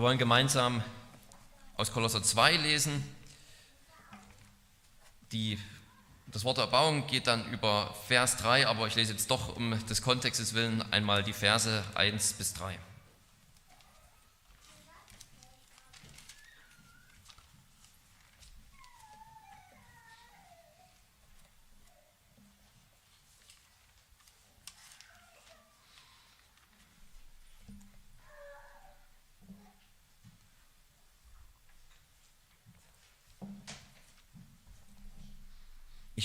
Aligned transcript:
Wir 0.00 0.04
wollen 0.04 0.16
gemeinsam 0.16 0.82
aus 1.76 1.92
Kolosser 1.92 2.22
2 2.22 2.56
lesen. 2.56 3.04
Die, 5.30 5.58
das 6.26 6.42
Wort 6.42 6.56
Erbauung 6.56 7.06
geht 7.06 7.26
dann 7.26 7.46
über 7.52 7.94
Vers 8.08 8.38
3, 8.38 8.66
aber 8.66 8.86
ich 8.86 8.94
lese 8.94 9.12
jetzt 9.12 9.30
doch 9.30 9.54
um 9.56 9.78
des 9.88 10.00
Kontextes 10.00 10.54
willen 10.54 10.80
einmal 10.90 11.22
die 11.22 11.34
Verse 11.34 11.84
1 11.96 12.32
bis 12.32 12.54
3. 12.54 12.78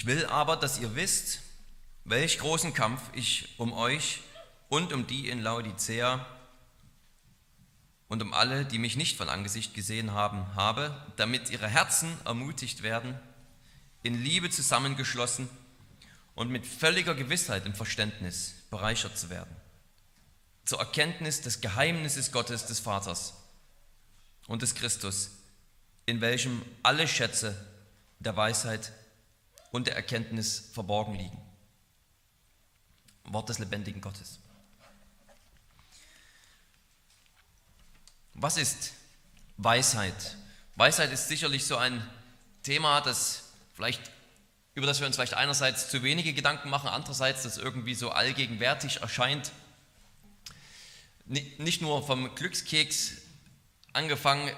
Ich 0.06 0.12
will 0.12 0.28
aber, 0.28 0.56
dass 0.56 0.78
ihr 0.78 0.96
wisst, 0.96 1.40
welch 2.04 2.38
großen 2.38 2.76
Kampf 2.76 3.02
ich 3.14 3.56
um 3.58 3.74
euch 3.74 4.22
und 4.70 4.94
um 4.94 5.08
die 5.08 5.30
in 5.30 5.42
Laodicea 5.42 6.24
und 8.08 8.22
um 8.22 8.32
alle, 8.32 8.66
die 8.66 8.78
mich 8.78 8.98
nicht 8.98 9.18
von 9.18 9.30
Angesicht 9.30 9.74
gesehen 9.74 10.12
haben, 10.12 10.54
habe, 10.54 10.96
damit 11.16 11.50
ihre 11.50 11.68
Herzen 11.68 12.16
ermutigt 12.24 12.84
werden, 12.84 13.18
in 14.04 14.14
Liebe 14.24 14.52
zusammengeschlossen 14.52 15.50
und 16.36 16.52
mit 16.52 16.68
völliger 16.68 17.16
Gewissheit 17.16 17.66
im 17.66 17.74
Verständnis 17.74 18.54
bereichert 18.70 19.18
zu 19.18 19.32
werden, 19.32 19.56
zur 20.66 20.78
Erkenntnis 20.78 21.42
des 21.42 21.62
Geheimnisses 21.62 22.32
Gottes 22.32 22.68
des 22.68 22.80
Vaters 22.80 23.34
und 24.46 24.62
des 24.62 24.76
Christus, 24.76 25.32
in 26.06 26.22
welchem 26.22 26.62
alle 26.84 27.08
Schätze 27.08 27.56
der 28.20 28.38
Weisheit 28.38 28.92
und 29.76 29.88
der 29.88 29.96
Erkenntnis 29.96 30.70
verborgen 30.74 31.16
liegen. 31.16 31.38
Wort 33.26 33.50
des 33.50 33.60
lebendigen 33.60 34.00
Gottes. 34.00 34.40
Was 38.36 38.56
ist 38.56 38.94
Weisheit? 39.58 40.38
Weisheit 40.76 41.12
ist 41.12 41.28
sicherlich 41.28 41.66
so 41.66 41.76
ein 41.76 42.06
Thema, 42.64 43.02
das 43.02 43.50
vielleicht, 43.74 44.02
über 44.76 44.88
das 44.88 45.00
wir 45.02 45.08
uns 45.08 45.18
vielleicht 45.18 45.34
einerseits 45.34 45.90
zu 45.90 46.04
wenige 46.04 46.34
Gedanken 46.34 46.70
machen, 46.70 46.88
andererseits 46.88 47.44
das 47.44 47.58
irgendwie 47.58 47.96
so 47.96 48.12
allgegenwärtig 48.12 49.02
erscheint. 49.02 49.52
Nicht 51.26 51.82
nur 51.82 52.06
vom 52.06 52.34
Glückskeks 52.36 53.14
angefangen 53.92 54.56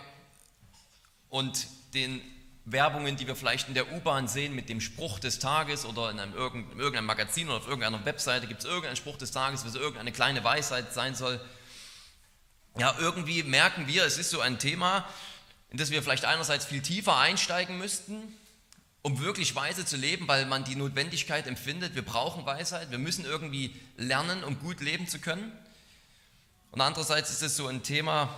und 1.29 1.67
den 1.93 2.21
Werbungen, 2.69 3.15
die 3.15 3.27
wir 3.27 3.37
vielleicht 3.37 3.69
in 3.69 3.75
der 3.75 3.93
U-Bahn 3.93 4.27
sehen 4.27 4.53
mit 4.53 4.67
dem 4.67 4.81
Spruch 4.81 5.19
des 5.19 5.39
Tages 5.39 5.85
oder 5.85 6.11
in 6.11 6.19
einem 6.19 6.33
irgendeinem 6.33 7.05
Magazin 7.05 7.47
oder 7.47 7.57
auf 7.57 7.67
irgendeiner 7.67 8.03
Webseite 8.03 8.45
gibt 8.45 8.59
es 8.59 8.65
irgendeinen 8.65 8.97
Spruch 8.97 9.17
des 9.17 9.31
Tages, 9.31 9.65
was 9.65 9.75
irgendeine 9.75 10.11
kleine 10.11 10.43
Weisheit 10.43 10.93
sein 10.93 11.15
soll. 11.15 11.39
Ja, 12.77 12.93
irgendwie 12.99 13.41
merken 13.43 13.87
wir, 13.87 14.03
es 14.03 14.17
ist 14.17 14.31
so 14.31 14.41
ein 14.41 14.59
Thema, 14.59 15.07
in 15.69 15.77
das 15.77 15.91
wir 15.91 16.03
vielleicht 16.03 16.25
einerseits 16.25 16.65
viel 16.65 16.81
tiefer 16.81 17.15
einsteigen 17.15 17.77
müssten, 17.77 18.21
um 19.01 19.21
wirklich 19.21 19.55
weise 19.55 19.85
zu 19.85 19.95
leben, 19.95 20.27
weil 20.27 20.45
man 20.45 20.65
die 20.65 20.75
Notwendigkeit 20.75 21.47
empfindet, 21.47 21.95
wir 21.95 22.03
brauchen 22.03 22.45
Weisheit, 22.45 22.91
wir 22.91 22.97
müssen 22.97 23.23
irgendwie 23.23 23.79
lernen, 23.95 24.43
um 24.43 24.59
gut 24.59 24.81
leben 24.81 25.07
zu 25.07 25.19
können. 25.19 25.53
Und 26.71 26.81
andererseits 26.81 27.31
ist 27.31 27.43
es 27.43 27.55
so 27.55 27.67
ein 27.67 27.81
Thema, 27.81 28.29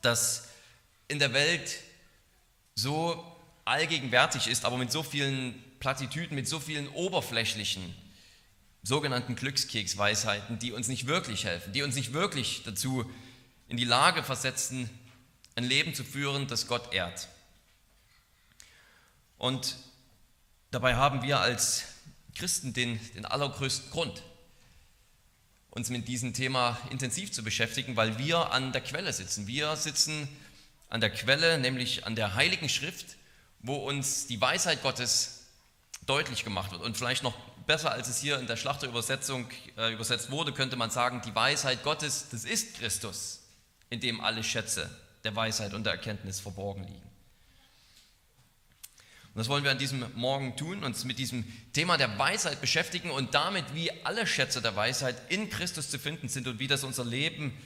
das 0.00 0.48
in 1.06 1.20
der 1.20 1.32
Welt 1.32 1.78
so 2.74 3.22
allgegenwärtig 3.64 4.48
ist, 4.48 4.64
aber 4.64 4.76
mit 4.76 4.90
so 4.90 5.02
vielen 5.02 5.62
Plattitüden, 5.78 6.34
mit 6.34 6.48
so 6.48 6.60
vielen 6.60 6.88
oberflächlichen 6.88 7.94
sogenannten 8.82 9.36
Glückskeksweisheiten, 9.36 10.58
die 10.58 10.72
uns 10.72 10.88
nicht 10.88 11.06
wirklich 11.06 11.44
helfen, 11.44 11.72
die 11.72 11.82
uns 11.82 11.94
nicht 11.94 12.12
wirklich 12.12 12.62
dazu 12.64 13.08
in 13.68 13.76
die 13.76 13.84
Lage 13.84 14.22
versetzen, 14.22 14.90
ein 15.54 15.64
Leben 15.64 15.94
zu 15.94 16.04
führen, 16.04 16.48
das 16.48 16.66
Gott 16.66 16.92
ehrt. 16.92 17.28
Und 19.38 19.76
dabei 20.70 20.96
haben 20.96 21.22
wir 21.22 21.40
als 21.40 21.84
Christen 22.34 22.72
den, 22.72 22.98
den 23.14 23.24
allergrößten 23.24 23.90
Grund, 23.90 24.22
uns 25.70 25.90
mit 25.90 26.08
diesem 26.08 26.34
Thema 26.34 26.78
intensiv 26.90 27.32
zu 27.32 27.42
beschäftigen, 27.42 27.96
weil 27.96 28.18
wir 28.18 28.52
an 28.52 28.72
der 28.72 28.82
Quelle 28.82 29.12
sitzen. 29.12 29.46
Wir 29.46 29.74
sitzen 29.76 30.28
an 30.92 31.00
der 31.00 31.08
Quelle, 31.08 31.56
nämlich 31.56 32.06
an 32.06 32.16
der 32.16 32.34
Heiligen 32.34 32.68
Schrift, 32.68 33.16
wo 33.60 33.76
uns 33.76 34.26
die 34.26 34.38
Weisheit 34.38 34.82
Gottes 34.82 35.46
deutlich 36.04 36.44
gemacht 36.44 36.70
wird. 36.70 36.82
Und 36.82 36.98
vielleicht 36.98 37.22
noch 37.22 37.34
besser, 37.66 37.92
als 37.92 38.08
es 38.08 38.20
hier 38.20 38.38
in 38.38 38.46
der 38.46 38.56
Schlachterübersetzung 38.56 39.48
äh, 39.78 39.94
übersetzt 39.94 40.30
wurde, 40.30 40.52
könnte 40.52 40.76
man 40.76 40.90
sagen, 40.90 41.22
die 41.24 41.34
Weisheit 41.34 41.82
Gottes, 41.82 42.26
das 42.30 42.44
ist 42.44 42.76
Christus, 42.76 43.40
in 43.88 44.00
dem 44.00 44.20
alle 44.20 44.44
Schätze 44.44 44.90
der 45.24 45.34
Weisheit 45.34 45.72
und 45.72 45.84
der 45.84 45.94
Erkenntnis 45.94 46.40
verborgen 46.40 46.84
liegen. 46.84 47.10
Und 49.32 49.38
das 49.38 49.48
wollen 49.48 49.64
wir 49.64 49.70
an 49.70 49.78
diesem 49.78 50.04
Morgen 50.14 50.58
tun, 50.58 50.84
uns 50.84 51.04
mit 51.04 51.18
diesem 51.18 51.50
Thema 51.72 51.96
der 51.96 52.18
Weisheit 52.18 52.60
beschäftigen 52.60 53.10
und 53.10 53.32
damit, 53.32 53.64
wie 53.74 53.90
alle 54.04 54.26
Schätze 54.26 54.60
der 54.60 54.76
Weisheit 54.76 55.16
in 55.30 55.48
Christus 55.48 55.88
zu 55.88 55.98
finden 55.98 56.28
sind 56.28 56.46
und 56.48 56.58
wie 56.58 56.68
das 56.68 56.84
unser 56.84 57.06
Leben 57.06 57.56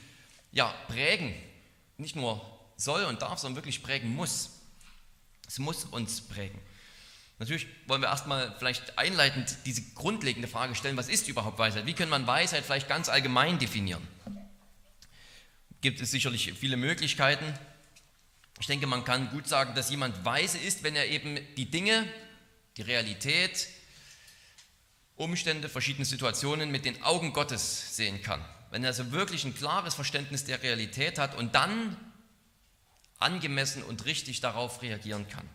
ja, 0.52 0.72
prägen, 0.86 1.34
nicht 1.96 2.14
nur 2.14 2.55
soll 2.76 3.04
und 3.04 3.22
darf, 3.22 3.38
sondern 3.38 3.56
wirklich 3.56 3.82
prägen 3.82 4.14
muss. 4.14 4.50
Es 5.46 5.58
muss 5.58 5.84
uns 5.84 6.20
prägen. 6.20 6.60
Natürlich 7.38 7.66
wollen 7.86 8.00
wir 8.00 8.08
erstmal 8.08 8.54
vielleicht 8.58 8.98
einleitend 8.98 9.58
diese 9.66 9.82
grundlegende 9.94 10.48
Frage 10.48 10.74
stellen, 10.74 10.96
was 10.96 11.08
ist 11.08 11.28
überhaupt 11.28 11.58
Weisheit? 11.58 11.84
Wie 11.86 11.92
kann 11.92 12.08
man 12.08 12.26
Weisheit 12.26 12.64
vielleicht 12.64 12.88
ganz 12.88 13.08
allgemein 13.08 13.58
definieren? 13.58 14.06
Gibt 15.82 16.00
es 16.00 16.10
sicherlich 16.10 16.52
viele 16.54 16.78
Möglichkeiten. 16.78 17.44
Ich 18.58 18.66
denke, 18.66 18.86
man 18.86 19.04
kann 19.04 19.30
gut 19.30 19.46
sagen, 19.46 19.74
dass 19.74 19.90
jemand 19.90 20.24
weise 20.24 20.56
ist, 20.56 20.82
wenn 20.82 20.96
er 20.96 21.08
eben 21.08 21.38
die 21.56 21.70
Dinge, 21.70 22.08
die 22.78 22.82
Realität, 22.82 23.68
Umstände, 25.16 25.68
verschiedene 25.68 26.06
Situationen 26.06 26.70
mit 26.70 26.86
den 26.86 27.02
Augen 27.02 27.34
Gottes 27.34 27.96
sehen 27.96 28.22
kann. 28.22 28.42
Wenn 28.70 28.82
er 28.82 28.88
also 28.88 29.12
wirklich 29.12 29.44
ein 29.44 29.54
klares 29.54 29.94
Verständnis 29.94 30.44
der 30.44 30.62
Realität 30.62 31.18
hat 31.18 31.34
und 31.34 31.54
dann 31.54 31.96
angemessen 33.18 33.82
und 33.82 34.04
richtig 34.04 34.40
darauf 34.40 34.82
reagieren 34.82 35.28
kann. 35.28 35.48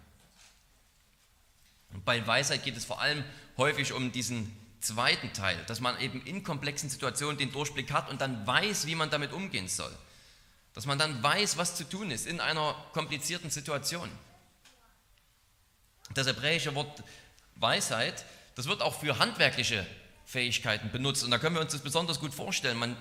Und 1.94 2.05
bei 2.05 2.25
Weisheit 2.25 2.63
geht 2.63 2.77
es 2.77 2.85
vor 2.85 3.01
allem 3.01 3.23
häufig 3.57 3.94
um 3.94 4.11
diesen 4.11 4.55
zweiten 4.79 5.31
Teil, 5.33 5.57
dass 5.67 5.79
man 5.79 5.99
eben 5.99 6.22
in 6.25 6.44
komplexen 6.44 6.89
Situationen 6.89 7.38
den 7.38 7.51
Durchblick 7.51 7.91
hat 7.91 8.09
und 8.09 8.22
dann 8.22 8.45
weiß, 8.47 8.88
wie 8.88 8.95
man 8.95 9.09
damit 9.09 9.31
umgehen 9.31 9.67
soll. 9.67 9.95
Dass 10.73 10.85
man 10.85 10.97
dann 10.97 11.22
weiß, 11.22 11.57
was 11.57 11.75
zu 11.75 11.83
tun 11.83 12.11
ist 12.11 12.25
in 12.25 12.39
einer 12.39 12.73
komplizierten 12.94 13.49
Situation. 13.49 14.09
Das 16.13 16.28
hebräische 16.28 16.73
Wort 16.75 17.03
Weisheit, 17.55 18.25
das 18.55 18.67
wird 18.67 18.81
auch 18.81 18.99
für 18.99 19.19
handwerkliche 19.19 19.85
Fähigkeiten 20.25 20.91
benutzt. 20.91 21.23
Und 21.23 21.31
da 21.31 21.38
können 21.38 21.55
wir 21.55 21.61
uns 21.61 21.73
das 21.73 21.81
besonders 21.81 22.19
gut 22.19 22.33
vorstellen. 22.33 22.78
Man, 22.78 22.97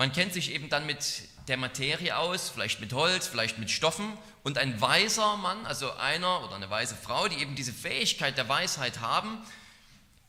man 0.00 0.12
kennt 0.12 0.32
sich 0.32 0.52
eben 0.52 0.70
dann 0.70 0.86
mit 0.86 1.28
der 1.46 1.58
Materie 1.58 2.16
aus, 2.16 2.48
vielleicht 2.48 2.80
mit 2.80 2.94
Holz, 2.94 3.26
vielleicht 3.26 3.58
mit 3.58 3.70
Stoffen. 3.70 4.16
Und 4.42 4.56
ein 4.56 4.80
weiser 4.80 5.36
Mann, 5.36 5.66
also 5.66 5.92
einer 5.92 6.42
oder 6.42 6.54
eine 6.54 6.70
weise 6.70 6.96
Frau, 6.96 7.28
die 7.28 7.36
eben 7.36 7.54
diese 7.54 7.74
Fähigkeit 7.74 8.38
der 8.38 8.48
Weisheit 8.48 9.00
haben, 9.00 9.36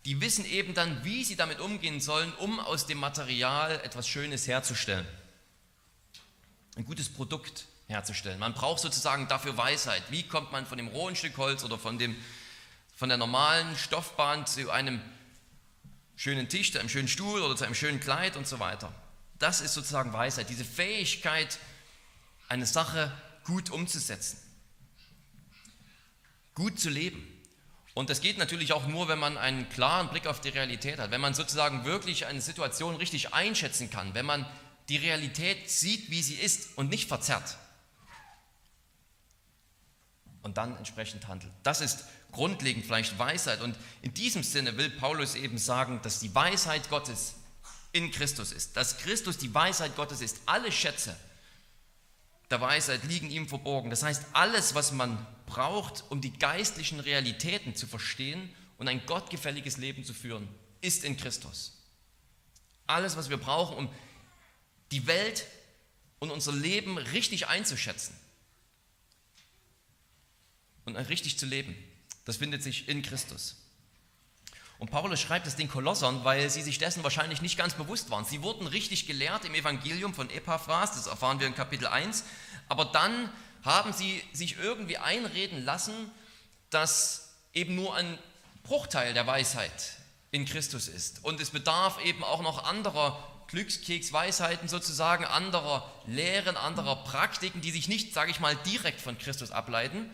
die 0.04 0.20
wissen 0.20 0.44
eben 0.44 0.74
dann, 0.74 1.06
wie 1.06 1.24
sie 1.24 1.38
damit 1.38 1.62
umgehen 1.62 2.02
sollen, 2.02 2.34
um 2.34 2.60
aus 2.60 2.86
dem 2.86 2.98
Material 2.98 3.80
etwas 3.86 4.10
Schönes 4.10 4.46
herzustellen. 4.46 5.08
Ein 6.76 6.84
gutes 6.84 7.08
Produkt 7.08 7.64
herzustellen. 7.88 8.40
Man 8.40 8.54
braucht 8.54 8.82
sozusagen 8.82 9.30
dafür 9.30 9.56
Weisheit. 9.56 10.04
Wie 10.10 10.24
kommt 10.24 10.52
man 10.52 10.66
von 10.66 10.80
dem 10.80 10.90
rohen 10.90 11.16
Stück 11.16 11.38
Holz 11.38 11.64
oder 11.64 11.80
von, 11.80 11.98
dem, 11.98 12.18
von 12.94 13.08
der 13.08 13.18
normalen 13.18 13.78
Stoffbahn 13.78 14.46
zu 14.46 14.70
einem 14.70 15.00
schönen 16.18 16.50
Tisch, 16.50 16.74
zu 16.74 16.80
einem 16.80 16.90
schönen 16.90 17.08
Stuhl 17.08 17.42
oder 17.42 17.56
zu 17.56 17.64
einem 17.64 17.76
schönen 17.76 18.02
Kleid 18.02 18.36
und 18.36 18.46
so 18.46 18.60
weiter. 18.60 18.94
Das 19.42 19.60
ist 19.60 19.74
sozusagen 19.74 20.14
Weisheit, 20.14 20.50
diese 20.50 20.64
Fähigkeit, 20.64 21.58
eine 22.48 22.68
Sache 22.68 23.12
gut 23.44 23.72
umzusetzen, 23.72 24.38
gut 26.54 26.80
zu 26.80 26.92
leben. 26.92 27.28
Und 27.96 28.12
das 28.12 28.22
geht 28.22 28.38
natürlich 28.38 28.72
auch 28.72 28.86
nur, 28.86 29.08
wenn 29.08 29.18
man 29.18 29.40
einen 29.40 29.68
klaren 29.70 30.10
Blick 30.10 30.28
auf 30.28 30.42
die 30.42 30.50
Realität 30.50 31.00
hat, 31.00 31.10
wenn 31.10 31.22
man 31.22 31.34
sozusagen 31.34 31.86
wirklich 31.86 32.28
eine 32.28 32.40
Situation 32.40 32.96
richtig 32.98 33.34
einschätzen 33.34 33.90
kann, 33.90 34.14
wenn 34.14 34.28
man 34.28 34.46
die 34.90 34.98
Realität 34.98 35.72
sieht, 35.72 36.12
wie 36.12 36.22
sie 36.22 36.36
ist 36.36 36.78
und 36.78 36.90
nicht 36.90 37.08
verzerrt. 37.08 37.58
Und 40.44 40.58
dann 40.58 40.78
entsprechend 40.78 41.28
handelt. 41.28 41.52
Das 41.64 41.82
ist 41.82 42.06
grundlegend 42.32 42.86
vielleicht 42.86 43.18
Weisheit. 43.18 43.62
Und 43.62 43.76
in 44.04 44.14
diesem 44.14 44.44
Sinne 44.44 44.78
will 44.78 44.92
Paulus 44.92 45.34
eben 45.34 45.58
sagen, 45.58 46.00
dass 46.04 46.20
die 46.20 46.34
Weisheit 46.36 46.92
Gottes 46.92 47.34
in 47.92 48.12
Christus 48.12 48.52
ist, 48.52 48.78
dass 48.78 48.98
Christus 48.98 49.38
die 49.38 49.54
Weisheit 49.54 49.96
Gottes 49.96 50.22
ist, 50.22 50.42
alle 50.46 50.72
Schätze 50.72 51.18
der 52.50 52.62
Weisheit 52.62 53.04
liegen 53.06 53.30
ihm 53.30 53.48
verborgen. 53.48 53.90
Das 53.90 54.04
heißt, 54.04 54.26
alles, 54.34 54.76
was 54.76 54.92
man 54.92 55.26
braucht, 55.46 56.04
um 56.10 56.22
die 56.22 56.34
geistlichen 56.34 57.00
Realitäten 57.00 57.76
zu 57.76 57.88
verstehen 57.88 58.54
und 58.78 58.88
ein 58.88 59.06
gottgefälliges 59.06 59.78
Leben 59.78 60.04
zu 60.04 60.14
führen, 60.14 60.48
ist 60.82 61.04
in 61.04 61.16
Christus. 61.18 61.78
Alles, 62.88 63.16
was 63.16 63.30
wir 63.30 63.38
brauchen, 63.38 63.78
um 63.78 63.90
die 64.92 65.08
Welt 65.08 65.48
und 66.20 66.30
unser 66.30 66.52
Leben 66.52 66.98
richtig 66.98 67.48
einzuschätzen 67.48 68.16
und 70.86 70.96
richtig 70.96 71.40
zu 71.40 71.46
leben, 71.46 71.76
das 72.26 72.38
findet 72.38 72.64
sich 72.64 72.90
in 72.90 73.02
Christus. 73.02 73.61
Und 74.82 74.90
Paulus 74.90 75.22
schreibt 75.22 75.46
es 75.46 75.56
den 75.56 75.70
Kolossern, 75.70 76.24
weil 76.24 76.50
sie 76.50 76.64
sich 76.64 76.80
dessen 76.80 77.04
wahrscheinlich 77.04 77.44
nicht 77.44 77.56
ganz 77.56 77.76
bewusst 77.76 78.10
waren. 78.10 78.26
Sie 78.26 78.42
wurden 78.42 78.66
richtig 78.66 79.06
gelehrt 79.06 79.46
im 79.46 79.54
Evangelium 79.54 80.16
von 80.16 80.28
Epaphras, 80.32 80.94
das 80.96 81.06
erfahren 81.06 81.40
wir 81.40 81.46
in 81.46 81.54
Kapitel 81.54 81.86
1, 81.86 82.24
aber 82.68 82.86
dann 82.86 83.32
haben 83.64 83.94
sie 83.94 84.24
sich 84.34 84.58
irgendwie 84.58 84.98
einreden 84.98 85.64
lassen, 85.64 85.94
dass 86.72 87.30
eben 87.54 87.76
nur 87.76 87.96
ein 87.96 88.18
Bruchteil 88.64 89.14
der 89.14 89.28
Weisheit 89.28 89.98
in 90.32 90.46
Christus 90.46 90.88
ist. 90.88 91.24
Und 91.24 91.40
es 91.40 91.52
bedarf 91.52 92.04
eben 92.04 92.24
auch 92.24 92.42
noch 92.42 92.64
anderer 92.64 93.24
Glückskeksweisheiten 93.50 94.68
sozusagen, 94.68 95.26
anderer 95.26 95.92
Lehren, 96.08 96.58
anderer 96.58 96.96
Praktiken, 97.04 97.62
die 97.62 97.70
sich 97.70 97.88
nicht, 97.88 98.16
sage 98.16 98.32
ich 98.32 98.40
mal, 98.40 98.56
direkt 98.66 99.00
von 99.00 99.16
Christus 99.20 99.52
ableiten, 99.52 100.10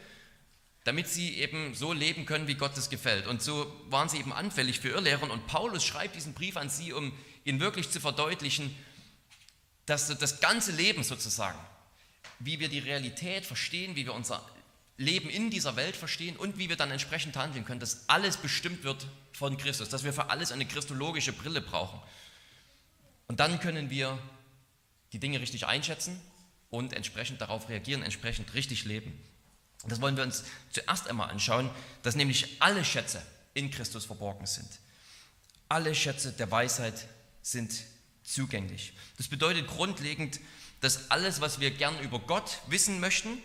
damit 0.88 1.10
sie 1.10 1.36
eben 1.36 1.76
so 1.76 1.92
leben 1.92 2.26
können, 2.26 2.48
wie 2.48 2.56
Gott 2.56 2.78
es 2.78 2.90
gefällt. 2.90 3.28
Und 3.28 3.42
so 3.42 3.70
waren 3.90 4.08
sie 4.08 4.20
eben 4.20 4.32
anfällig 4.32 4.80
für 4.80 4.88
Irrlehren. 4.88 5.32
Und 5.32 5.46
Paulus 5.46 5.84
schreibt 5.84 6.16
diesen 6.16 6.34
Brief 6.34 6.56
an 6.56 6.70
sie, 6.70 6.94
um 6.94 7.12
ihnen 7.44 7.60
wirklich 7.60 7.90
zu 7.90 8.00
verdeutlichen, 8.00 8.74
dass 9.86 10.08
das 10.18 10.40
ganze 10.40 10.72
Leben 10.72 11.04
sozusagen, 11.04 11.60
wie 12.40 12.62
wir 12.62 12.70
die 12.70 12.80
Realität 12.80 13.46
verstehen, 13.46 13.98
wie 13.98 14.06
wir 14.06 14.14
unser 14.14 14.42
Leben 14.96 15.30
in 15.30 15.50
dieser 15.50 15.76
Welt 15.76 15.98
verstehen 15.98 16.38
und 16.38 16.58
wie 16.58 16.70
wir 16.70 16.78
dann 16.78 16.90
entsprechend 16.90 17.36
handeln 17.36 17.66
können, 17.66 17.82
dass 17.82 18.08
alles 18.08 18.38
bestimmt 18.38 18.86
wird 18.86 19.08
von 19.34 19.58
Christus, 19.58 19.90
dass 19.90 20.06
wir 20.06 20.14
für 20.14 20.30
alles 20.30 20.54
eine 20.54 20.66
christologische 20.66 21.34
Brille 21.34 21.60
brauchen. 21.60 22.00
Und 23.28 23.42
dann 23.42 23.60
können 23.60 23.90
wir 23.90 24.18
die 25.12 25.20
Dinge 25.20 25.42
richtig 25.42 25.68
einschätzen 25.68 26.18
und 26.70 26.94
entsprechend 26.94 27.42
darauf 27.42 27.68
reagieren, 27.68 28.04
entsprechend 28.04 28.54
richtig 28.54 28.86
leben. 28.86 29.22
Das 29.88 30.02
wollen 30.02 30.18
wir 30.18 30.24
uns 30.24 30.44
zuerst 30.70 31.08
einmal 31.08 31.30
anschauen, 31.30 31.70
dass 32.04 32.16
nämlich 32.16 32.62
alle 32.62 32.84
Schätze 32.84 33.22
in 33.54 33.72
Christus 33.72 34.06
verborgen 34.06 34.46
sind. 34.46 34.68
Alle 35.70 35.96
Schätze 35.96 36.32
der 36.34 36.52
Weisheit 36.52 37.08
sind 37.42 37.74
zugänglich. 38.24 38.94
Das 39.18 39.28
bedeutet 39.28 39.68
grundlegend, 39.68 40.40
dass 40.82 41.10
alles, 41.10 41.42
was 41.42 41.60
wir 41.60 41.72
gern 41.72 42.00
über 42.02 42.20
Gott 42.20 42.60
wissen 42.68 43.00
möchten 43.00 43.42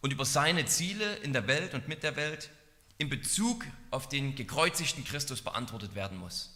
und 0.00 0.12
über 0.12 0.24
seine 0.24 0.66
Ziele 0.66 1.16
in 1.16 1.32
der 1.32 1.46
Welt 1.46 1.74
und 1.74 1.88
mit 1.88 2.02
der 2.02 2.16
Welt, 2.16 2.50
in 2.98 3.08
Bezug 3.08 3.64
auf 3.90 4.08
den 4.08 4.34
gekreuzigten 4.34 5.04
Christus 5.04 5.42
beantwortet 5.42 5.94
werden 5.94 6.18
muss. 6.18 6.50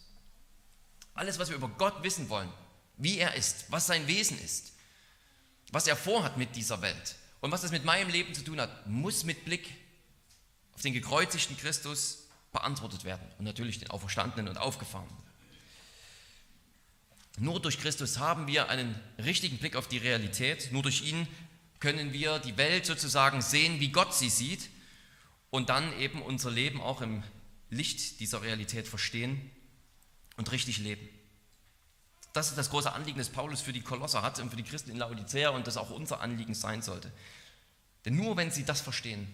Alles, 1.13 1.37
was 1.37 1.49
wir 1.49 1.55
über 1.55 1.67
Gott 1.69 2.01
wissen 2.03 2.29
wollen, 2.29 2.51
wie 2.97 3.17
er 3.17 3.35
ist, 3.35 3.65
was 3.69 3.87
sein 3.87 4.07
Wesen 4.07 4.39
ist, 4.39 4.73
was 5.71 5.87
er 5.87 5.95
vorhat 5.95 6.37
mit 6.37 6.55
dieser 6.55 6.81
Welt, 6.81 7.15
und 7.41 7.51
was 7.51 7.61
das 7.61 7.71
mit 7.71 7.85
meinem 7.85 8.09
Leben 8.09 8.33
zu 8.33 8.43
tun 8.43 8.59
hat, 8.59 8.87
muss 8.87 9.23
mit 9.23 9.45
Blick 9.45 9.69
auf 10.73 10.81
den 10.81 10.93
gekreuzigten 10.93 11.57
Christus 11.57 12.27
beantwortet 12.51 13.03
werden 13.03 13.25
und 13.37 13.45
natürlich 13.45 13.79
den 13.79 13.89
Auferstandenen 13.89 14.49
und 14.49 14.57
Aufgefahrenen. 14.57 15.15
Nur 17.37 17.61
durch 17.61 17.79
Christus 17.79 18.19
haben 18.19 18.47
wir 18.47 18.69
einen 18.69 18.99
richtigen 19.17 19.57
Blick 19.57 19.75
auf 19.75 19.87
die 19.87 19.97
Realität. 19.97 20.71
Nur 20.71 20.83
durch 20.83 21.03
ihn 21.03 21.27
können 21.79 22.11
wir 22.11 22.39
die 22.39 22.57
Welt 22.57 22.85
sozusagen 22.85 23.41
sehen, 23.41 23.79
wie 23.79 23.89
Gott 23.89 24.13
sie 24.13 24.29
sieht 24.29 24.69
und 25.49 25.69
dann 25.69 25.97
eben 25.99 26.21
unser 26.21 26.51
Leben 26.51 26.81
auch 26.81 27.01
im 27.01 27.23
Licht 27.69 28.19
dieser 28.19 28.41
Realität 28.41 28.87
verstehen 28.87 29.49
und 30.35 30.51
richtig 30.51 30.79
leben. 30.79 31.07
Das 32.33 32.49
ist 32.49 32.57
das 32.57 32.69
große 32.69 32.91
Anliegen, 32.91 33.17
das 33.17 33.29
Paulus 33.29 33.61
für 33.61 33.73
die 33.73 33.81
Kolosser 33.81 34.21
hat 34.21 34.39
und 34.39 34.49
für 34.49 34.55
die 34.55 34.63
Christen 34.63 34.91
in 34.91 34.97
Laodicea 34.97 35.49
und 35.49 35.65
das 35.65 35.77
auch 35.77 35.89
unser 35.89 36.21
Anliegen 36.21 36.53
sein 36.53 36.81
sollte. 36.81 37.11
Denn 38.05 38.15
nur 38.15 38.37
wenn 38.37 38.51
sie 38.51 38.63
das 38.63 38.81
verstehen, 38.81 39.33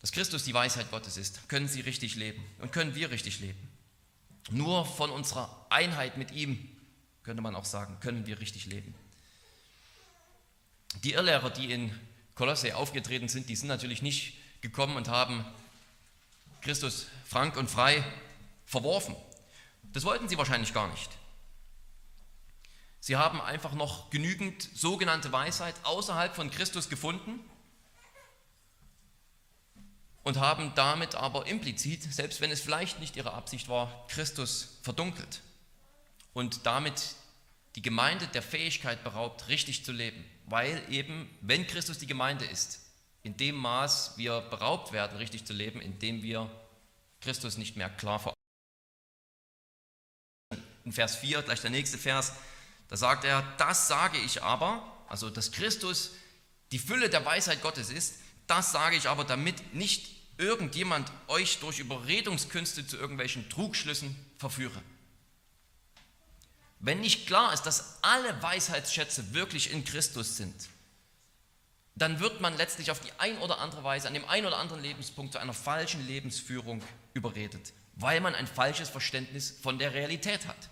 dass 0.00 0.12
Christus 0.12 0.44
die 0.44 0.54
Weisheit 0.54 0.90
Gottes 0.90 1.16
ist, 1.16 1.48
können 1.48 1.68
sie 1.68 1.80
richtig 1.80 2.14
leben 2.14 2.44
und 2.60 2.72
können 2.72 2.94
wir 2.94 3.10
richtig 3.10 3.40
leben. 3.40 3.68
Nur 4.50 4.84
von 4.84 5.10
unserer 5.10 5.66
Einheit 5.70 6.18
mit 6.18 6.30
ihm, 6.32 6.70
könnte 7.22 7.42
man 7.42 7.54
auch 7.54 7.64
sagen, 7.64 7.98
können 8.00 8.26
wir 8.26 8.38
richtig 8.38 8.66
leben. 8.66 8.94
Die 11.02 11.12
Irrlehrer, 11.12 11.50
die 11.50 11.72
in 11.72 11.98
Kolosse 12.34 12.76
aufgetreten 12.76 13.28
sind, 13.28 13.48
die 13.48 13.56
sind 13.56 13.68
natürlich 13.68 14.02
nicht 14.02 14.36
gekommen 14.60 14.96
und 14.96 15.08
haben 15.08 15.44
Christus 16.60 17.06
frank 17.24 17.56
und 17.56 17.70
frei 17.70 18.04
verworfen. 18.66 19.16
Das 19.92 20.04
wollten 20.04 20.28
sie 20.28 20.36
wahrscheinlich 20.36 20.74
gar 20.74 20.88
nicht. 20.88 21.10
Sie 23.04 23.16
haben 23.16 23.38
einfach 23.42 23.74
noch 23.74 24.08
genügend 24.08 24.66
sogenannte 24.74 25.30
Weisheit 25.30 25.74
außerhalb 25.82 26.34
von 26.34 26.50
Christus 26.50 26.88
gefunden 26.88 27.38
und 30.22 30.38
haben 30.38 30.72
damit 30.74 31.14
aber 31.14 31.46
implizit, 31.46 32.02
selbst 32.02 32.40
wenn 32.40 32.50
es 32.50 32.62
vielleicht 32.62 33.00
nicht 33.00 33.16
ihre 33.16 33.34
Absicht 33.34 33.68
war, 33.68 34.06
Christus 34.08 34.78
verdunkelt 34.80 35.42
und 36.32 36.64
damit 36.64 37.16
die 37.74 37.82
Gemeinde 37.82 38.26
der 38.28 38.40
Fähigkeit 38.40 39.04
beraubt, 39.04 39.48
richtig 39.48 39.84
zu 39.84 39.92
leben. 39.92 40.24
Weil 40.46 40.82
eben, 40.88 41.28
wenn 41.42 41.66
Christus 41.66 41.98
die 41.98 42.06
Gemeinde 42.06 42.46
ist, 42.46 42.80
in 43.22 43.36
dem 43.36 43.56
Maß 43.56 44.16
wir 44.16 44.40
beraubt 44.40 44.92
werden, 44.92 45.18
richtig 45.18 45.44
zu 45.44 45.52
leben, 45.52 45.82
indem 45.82 46.22
wir 46.22 46.50
Christus 47.20 47.58
nicht 47.58 47.76
mehr 47.76 47.90
klar 47.90 48.18
vor 48.18 48.32
in 50.86 50.92
Vers 50.92 51.16
4, 51.16 51.42
gleich 51.42 51.60
der 51.60 51.70
nächste 51.70 51.98
Vers, 51.98 52.32
da 52.88 52.96
sagt 52.96 53.24
er, 53.24 53.42
das 53.58 53.88
sage 53.88 54.18
ich 54.18 54.42
aber, 54.42 54.82
also 55.08 55.30
dass 55.30 55.52
Christus 55.52 56.12
die 56.72 56.78
Fülle 56.78 57.08
der 57.08 57.24
Weisheit 57.24 57.62
Gottes 57.62 57.90
ist, 57.90 58.16
das 58.46 58.72
sage 58.72 58.96
ich 58.96 59.08
aber, 59.08 59.24
damit 59.24 59.74
nicht 59.74 60.14
irgendjemand 60.38 61.10
euch 61.28 61.60
durch 61.60 61.78
Überredungskünste 61.78 62.86
zu 62.86 62.96
irgendwelchen 62.96 63.48
Trugschlüssen 63.48 64.16
verführe. 64.38 64.82
Wenn 66.80 67.00
nicht 67.00 67.26
klar 67.26 67.54
ist, 67.54 67.62
dass 67.62 67.98
alle 68.02 68.42
Weisheitsschätze 68.42 69.32
wirklich 69.32 69.72
in 69.72 69.84
Christus 69.84 70.36
sind, 70.36 70.68
dann 71.94 72.18
wird 72.20 72.40
man 72.40 72.56
letztlich 72.56 72.90
auf 72.90 73.00
die 73.00 73.12
ein 73.18 73.38
oder 73.38 73.60
andere 73.60 73.84
Weise 73.84 74.08
an 74.08 74.14
dem 74.14 74.28
ein 74.28 74.44
oder 74.44 74.58
anderen 74.58 74.82
Lebenspunkt 74.82 75.32
zu 75.32 75.38
einer 75.38 75.54
falschen 75.54 76.04
Lebensführung 76.06 76.82
überredet, 77.14 77.72
weil 77.94 78.20
man 78.20 78.34
ein 78.34 78.48
falsches 78.48 78.88
Verständnis 78.88 79.54
von 79.62 79.78
der 79.78 79.94
Realität 79.94 80.46
hat. 80.46 80.68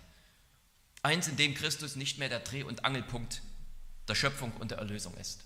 Eins, 1.03 1.27
in 1.27 1.35
dem 1.35 1.53
Christus 1.53 1.97
nicht 1.97 2.17
mehr 2.17 2.29
der 2.29 2.39
Dreh- 2.39 2.63
und 2.63 2.85
Angelpunkt 2.85 3.41
der 4.07 4.15
Schöpfung 4.15 4.53
und 4.53 4.71
der 4.71 4.77
Erlösung 4.77 5.13
ist. 5.17 5.43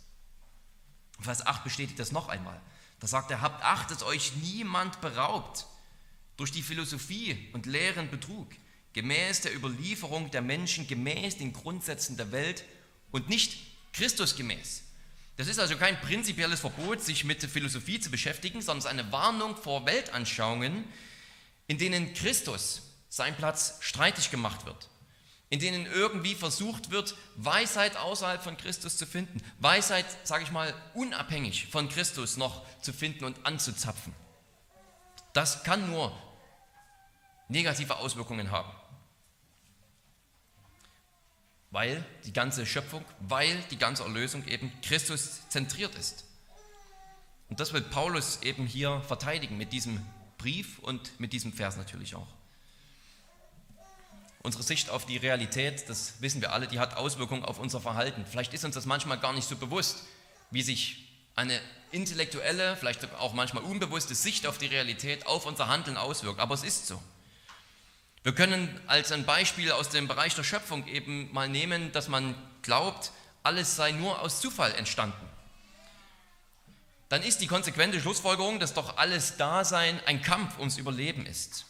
Vers 1.20 1.46
8 1.46 1.64
bestätigt 1.64 1.98
das 1.98 2.12
noch 2.12 2.30
einmal. 2.30 2.62
Da 3.00 3.08
sagt 3.08 3.32
er, 3.32 3.42
habt 3.42 3.64
Acht, 3.64 3.90
dass 3.90 4.04
euch 4.04 4.34
niemand 4.36 5.02
beraubt 5.02 5.66
durch 6.38 6.52
die 6.52 6.62
Philosophie 6.62 7.50
und 7.54 7.66
leeren 7.66 8.12
Betrug, 8.12 8.50
gemäß 8.94 9.42
der 9.42 9.56
Überlieferung 9.56 10.30
der 10.30 10.44
Menschen, 10.44 10.86
gemäß 10.86 11.38
den 11.38 11.54
Grundsätzen 11.54 12.18
der 12.18 12.32
Welt 12.32 12.64
und 13.10 13.28
nicht 13.28 13.58
Christus 13.94 14.36
gemäß. 14.36 14.84
Das 15.38 15.48
ist 15.48 15.58
also 15.58 15.76
kein 15.76 16.00
prinzipielles 16.02 16.60
Verbot, 16.60 17.02
sich 17.02 17.24
mit 17.24 17.44
Philosophie 17.44 18.00
zu 18.00 18.12
beschäftigen, 18.12 18.62
sondern 18.62 18.80
es 18.80 18.86
ist 18.86 18.92
eine 18.92 19.12
Warnung 19.12 19.56
vor 19.56 19.88
Weltanschauungen, 19.88 20.84
in 21.66 21.80
denen 21.80 22.14
Christus 22.14 22.84
sein 23.10 23.36
Platz 23.36 23.80
streitig 23.82 24.30
gemacht 24.30 24.68
wird 24.68 24.88
in 25.50 25.60
denen 25.60 25.86
irgendwie 25.86 26.36
versucht 26.36 26.92
wird, 26.92 27.16
Weisheit 27.36 27.96
außerhalb 27.96 28.44
von 28.44 28.58
Christus 28.58 28.98
zu 28.98 29.06
finden, 29.06 29.42
Weisheit, 29.60 30.06
sage 30.24 30.44
ich 30.44 30.52
mal, 30.52 30.74
unabhängig 30.94 31.68
von 31.68 31.88
Christus 31.88 32.38
noch 32.38 32.66
zu 32.82 32.92
finden 32.92 33.24
und 33.24 33.46
anzuzapfen. 33.46 34.14
Das 35.34 35.64
kann 35.64 35.90
nur 35.90 36.12
negative 37.48 37.98
Auswirkungen 37.98 38.52
haben, 38.52 38.72
weil 41.72 42.04
die 42.26 42.34
ganze 42.34 42.66
Schöpfung, 42.66 43.06
weil 43.20 43.62
die 43.72 43.78
ganze 43.78 44.04
Erlösung 44.04 44.46
eben 44.48 44.72
Christus 44.82 45.48
zentriert 45.48 45.96
ist. 45.96 46.26
Und 47.50 47.62
das 47.62 47.72
will 47.72 47.82
Paulus 47.82 48.42
eben 48.42 48.66
hier 48.66 49.02
verteidigen 49.08 49.58
mit 49.58 49.72
diesem 49.72 50.06
Brief 50.38 50.80
und 50.80 51.18
mit 51.20 51.32
diesem 51.32 51.54
Vers 51.54 51.78
natürlich 51.78 52.16
auch. 52.16 52.28
Unsere 54.48 54.64
Sicht 54.64 54.90
auf 54.90 55.06
die 55.06 55.18
Realität, 55.18 55.90
das 55.90 56.22
wissen 56.22 56.40
wir 56.40 56.54
alle, 56.54 56.68
die 56.68 56.80
hat 56.80 56.96
Auswirkungen 56.96 57.44
auf 57.44 57.60
unser 57.60 57.82
Verhalten. 57.82 58.26
Vielleicht 58.26 58.54
ist 58.54 58.64
uns 58.64 58.76
das 58.76 58.86
manchmal 58.86 59.20
gar 59.20 59.34
nicht 59.34 59.46
so 59.46 59.58
bewusst, 59.58 60.06
wie 60.52 60.62
sich 60.62 61.06
eine 61.36 61.60
intellektuelle, 61.92 62.78
vielleicht 62.78 63.14
auch 63.16 63.34
manchmal 63.34 63.64
unbewusste 63.64 64.16
Sicht 64.16 64.48
auf 64.48 64.58
die 64.58 64.68
Realität 64.68 65.28
auf 65.28 65.46
unser 65.46 65.68
Handeln 65.68 65.98
auswirkt. 65.98 66.40
Aber 66.40 66.56
es 66.56 66.64
ist 66.64 66.88
so. 66.88 67.04
Wir 68.24 68.34
können 68.34 68.80
als 68.88 69.12
ein 69.12 69.26
Beispiel 69.26 69.74
aus 69.74 69.90
dem 69.90 70.08
Bereich 70.08 70.34
der 70.34 70.46
Schöpfung 70.46 70.88
eben 70.88 71.30
mal 71.34 71.50
nehmen, 71.50 71.92
dass 71.92 72.08
man 72.08 72.34
glaubt, 72.62 73.12
alles 73.44 73.76
sei 73.76 73.92
nur 73.92 74.22
aus 74.22 74.40
Zufall 74.40 74.74
entstanden. 74.76 75.28
Dann 77.10 77.22
ist 77.22 77.42
die 77.42 77.48
konsequente 77.48 78.00
Schlussfolgerung, 78.00 78.62
dass 78.62 78.74
doch 78.74 78.96
alles 78.96 79.36
Dasein 79.36 80.00
ein 80.06 80.22
Kampf 80.22 80.58
ums 80.58 80.78
Überleben 80.78 81.26
ist. 81.26 81.66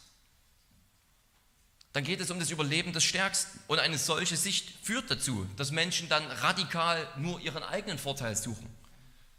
Dann 1.92 2.04
geht 2.04 2.20
es 2.20 2.30
um 2.30 2.38
das 2.38 2.50
Überleben 2.50 2.92
des 2.92 3.04
Stärksten. 3.04 3.58
Und 3.66 3.78
eine 3.78 3.98
solche 3.98 4.36
Sicht 4.36 4.84
führt 4.84 5.10
dazu, 5.10 5.46
dass 5.56 5.70
Menschen 5.70 6.08
dann 6.08 6.24
radikal 6.26 7.06
nur 7.16 7.40
ihren 7.40 7.62
eigenen 7.62 7.98
Vorteil 7.98 8.36
suchen, 8.36 8.68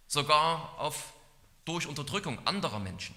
sogar 0.07 0.77
auf, 0.79 1.13
durch 1.65 1.87
Unterdrückung 1.87 2.45
anderer 2.47 2.79
Menschen. 2.79 3.15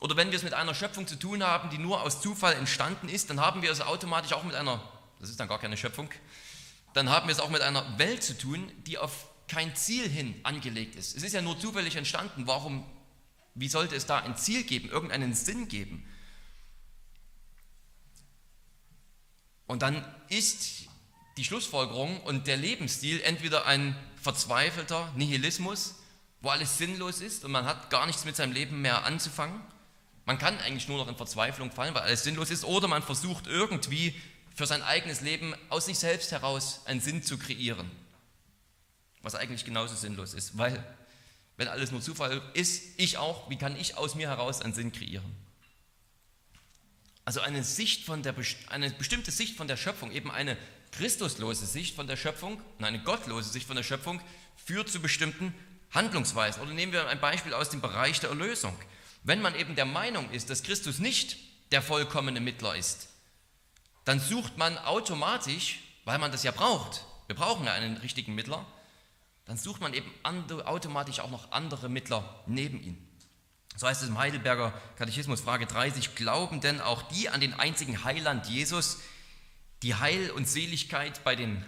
Oder 0.00 0.16
wenn 0.16 0.30
wir 0.30 0.36
es 0.36 0.44
mit 0.44 0.54
einer 0.54 0.74
Schöpfung 0.74 1.06
zu 1.06 1.16
tun 1.16 1.42
haben, 1.42 1.70
die 1.70 1.78
nur 1.78 2.02
aus 2.02 2.20
Zufall 2.20 2.54
entstanden 2.54 3.08
ist, 3.08 3.30
dann 3.30 3.40
haben 3.40 3.62
wir 3.62 3.70
es 3.70 3.80
automatisch 3.80 4.32
auch 4.32 4.44
mit 4.44 4.54
einer, 4.54 4.80
das 5.18 5.28
ist 5.28 5.40
dann 5.40 5.48
gar 5.48 5.58
keine 5.58 5.76
Schöpfung, 5.76 6.08
dann 6.94 7.10
haben 7.10 7.26
wir 7.26 7.32
es 7.32 7.40
auch 7.40 7.50
mit 7.50 7.62
einer 7.62 7.98
Welt 7.98 8.22
zu 8.22 8.38
tun, 8.38 8.70
die 8.86 8.96
auf 8.96 9.26
kein 9.48 9.74
Ziel 9.74 10.08
hin 10.08 10.38
angelegt 10.44 10.94
ist. 10.94 11.16
Es 11.16 11.22
ist 11.22 11.32
ja 11.32 11.42
nur 11.42 11.58
zufällig 11.58 11.96
entstanden. 11.96 12.46
Warum, 12.46 12.84
wie 13.54 13.68
sollte 13.68 13.96
es 13.96 14.06
da 14.06 14.18
ein 14.18 14.36
Ziel 14.36 14.62
geben, 14.62 14.88
irgendeinen 14.88 15.34
Sinn 15.34 15.68
geben? 15.68 16.06
Und 19.68 19.82
dann 19.82 20.04
ist 20.28 20.88
die 21.36 21.44
Schlussfolgerung 21.44 22.20
und 22.22 22.48
der 22.48 22.56
Lebensstil 22.56 23.20
entweder 23.20 23.66
ein 23.66 23.96
verzweifelter 24.20 25.12
Nihilismus, 25.14 25.94
wo 26.40 26.48
alles 26.48 26.78
sinnlos 26.78 27.20
ist 27.20 27.44
und 27.44 27.52
man 27.52 27.64
hat 27.64 27.90
gar 27.90 28.06
nichts 28.06 28.24
mit 28.24 28.34
seinem 28.34 28.52
Leben 28.52 28.80
mehr 28.82 29.04
anzufangen, 29.04 29.60
man 30.24 30.38
kann 30.38 30.58
eigentlich 30.58 30.88
nur 30.88 30.98
noch 30.98 31.08
in 31.08 31.16
Verzweiflung 31.16 31.70
fallen, 31.70 31.94
weil 31.94 32.02
alles 32.02 32.24
sinnlos 32.24 32.50
ist, 32.50 32.64
oder 32.64 32.88
man 32.88 33.02
versucht 33.02 33.46
irgendwie 33.46 34.14
für 34.54 34.66
sein 34.66 34.82
eigenes 34.82 35.20
Leben 35.20 35.54
aus 35.68 35.86
sich 35.86 35.98
selbst 35.98 36.32
heraus 36.32 36.82
einen 36.84 37.00
Sinn 37.00 37.22
zu 37.22 37.38
kreieren, 37.38 37.90
was 39.22 39.34
eigentlich 39.34 39.64
genauso 39.64 39.94
sinnlos 39.94 40.34
ist, 40.34 40.58
weil 40.58 40.84
wenn 41.56 41.68
alles 41.68 41.92
nur 41.92 42.00
Zufall 42.00 42.42
ist, 42.54 42.82
ich 42.98 43.18
auch, 43.18 43.48
wie 43.50 43.56
kann 43.56 43.76
ich 43.76 43.96
aus 43.96 44.14
mir 44.14 44.28
heraus 44.28 44.60
einen 44.60 44.74
Sinn 44.74 44.92
kreieren? 44.92 45.47
Also 47.28 47.42
eine, 47.42 47.62
Sicht 47.62 48.06
von 48.06 48.22
der, 48.22 48.34
eine 48.70 48.88
bestimmte 48.88 49.30
Sicht 49.30 49.58
von 49.58 49.68
der 49.68 49.76
Schöpfung, 49.76 50.12
eben 50.12 50.30
eine 50.30 50.56
christuslose 50.92 51.66
Sicht 51.66 51.94
von 51.94 52.06
der 52.06 52.16
Schöpfung, 52.16 52.58
eine 52.80 53.02
gottlose 53.02 53.50
Sicht 53.50 53.66
von 53.66 53.76
der 53.76 53.82
Schöpfung, 53.82 54.22
führt 54.56 54.88
zu 54.88 54.98
bestimmten 54.98 55.52
Handlungsweisen. 55.90 56.62
Oder 56.62 56.72
nehmen 56.72 56.94
wir 56.94 57.06
ein 57.06 57.20
Beispiel 57.20 57.52
aus 57.52 57.68
dem 57.68 57.82
Bereich 57.82 58.18
der 58.20 58.30
Erlösung. 58.30 58.74
Wenn 59.24 59.42
man 59.42 59.54
eben 59.56 59.76
der 59.76 59.84
Meinung 59.84 60.30
ist, 60.30 60.48
dass 60.48 60.62
Christus 60.62 61.00
nicht 61.00 61.36
der 61.70 61.82
vollkommene 61.82 62.40
Mittler 62.40 62.74
ist, 62.74 63.10
dann 64.06 64.20
sucht 64.20 64.56
man 64.56 64.78
automatisch, 64.78 65.80
weil 66.06 66.18
man 66.18 66.32
das 66.32 66.44
ja 66.44 66.50
braucht, 66.50 67.04
wir 67.26 67.36
brauchen 67.36 67.66
ja 67.66 67.74
einen 67.74 67.98
richtigen 67.98 68.34
Mittler, 68.36 68.64
dann 69.44 69.58
sucht 69.58 69.82
man 69.82 69.92
eben 69.92 70.10
automatisch 70.24 71.20
auch 71.20 71.30
noch 71.30 71.52
andere 71.52 71.90
Mittler 71.90 72.42
neben 72.46 72.82
ihn. 72.82 73.07
So 73.78 73.86
heißt 73.86 74.02
es 74.02 74.08
im 74.08 74.18
Heidelberger 74.18 74.72
Katechismus, 74.96 75.40
Frage 75.40 75.64
30, 75.64 76.16
glauben 76.16 76.60
denn 76.60 76.80
auch 76.80 77.02
die 77.02 77.28
an 77.28 77.40
den 77.40 77.54
einzigen 77.54 78.02
Heiland 78.02 78.48
Jesus, 78.48 78.98
die 79.82 79.94
Heil 79.94 80.32
und 80.32 80.48
Seligkeit 80.48 81.22
bei 81.22 81.36
den 81.36 81.64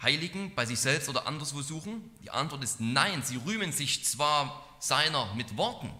Heiligen, 0.00 0.54
bei 0.54 0.66
sich 0.66 0.78
selbst 0.78 1.08
oder 1.08 1.26
anderswo 1.26 1.60
suchen? 1.60 2.12
Die 2.22 2.30
Antwort 2.30 2.62
ist 2.62 2.80
nein, 2.80 3.24
sie 3.24 3.38
rühmen 3.38 3.72
sich 3.72 4.04
zwar 4.04 4.64
seiner 4.78 5.34
mit 5.34 5.56
Worten, 5.56 5.90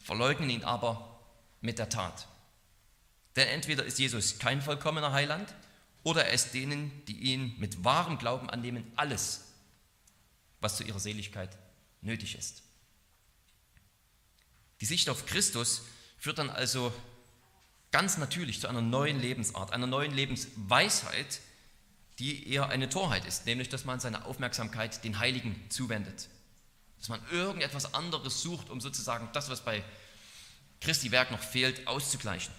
verleugnen 0.00 0.48
ihn 0.48 0.62
aber 0.62 1.18
mit 1.60 1.80
der 1.80 1.88
Tat. 1.88 2.28
Denn 3.34 3.48
entweder 3.48 3.84
ist 3.84 3.98
Jesus 3.98 4.38
kein 4.38 4.62
vollkommener 4.62 5.10
Heiland 5.10 5.52
oder 6.04 6.26
er 6.26 6.34
ist 6.34 6.54
denen, 6.54 7.04
die 7.06 7.18
ihn 7.18 7.52
mit 7.58 7.82
wahrem 7.82 8.16
Glauben 8.16 8.48
annehmen, 8.48 8.92
alles, 8.94 9.54
was 10.60 10.76
zu 10.76 10.84
ihrer 10.84 11.00
Seligkeit 11.00 11.50
nötig 12.00 12.38
ist. 12.38 12.62
Die 14.82 14.86
Sicht 14.86 15.08
auf 15.08 15.26
Christus 15.26 15.82
führt 16.18 16.38
dann 16.38 16.50
also 16.50 16.92
ganz 17.92 18.18
natürlich 18.18 18.60
zu 18.60 18.66
einer 18.66 18.82
neuen 18.82 19.20
Lebensart, 19.20 19.72
einer 19.72 19.86
neuen 19.86 20.12
Lebensweisheit, 20.12 21.40
die 22.18 22.48
eher 22.52 22.68
eine 22.68 22.88
Torheit 22.88 23.24
ist, 23.24 23.46
nämlich 23.46 23.68
dass 23.68 23.84
man 23.84 24.00
seine 24.00 24.24
Aufmerksamkeit 24.24 25.04
den 25.04 25.20
Heiligen 25.20 25.54
zuwendet. 25.70 26.28
Dass 26.98 27.08
man 27.08 27.20
irgendetwas 27.30 27.94
anderes 27.94 28.42
sucht, 28.42 28.70
um 28.70 28.80
sozusagen 28.80 29.28
das, 29.32 29.48
was 29.50 29.60
bei 29.60 29.84
Christi 30.80 31.12
Werk 31.12 31.30
noch 31.30 31.42
fehlt, 31.42 31.86
auszugleichen. 31.86 32.52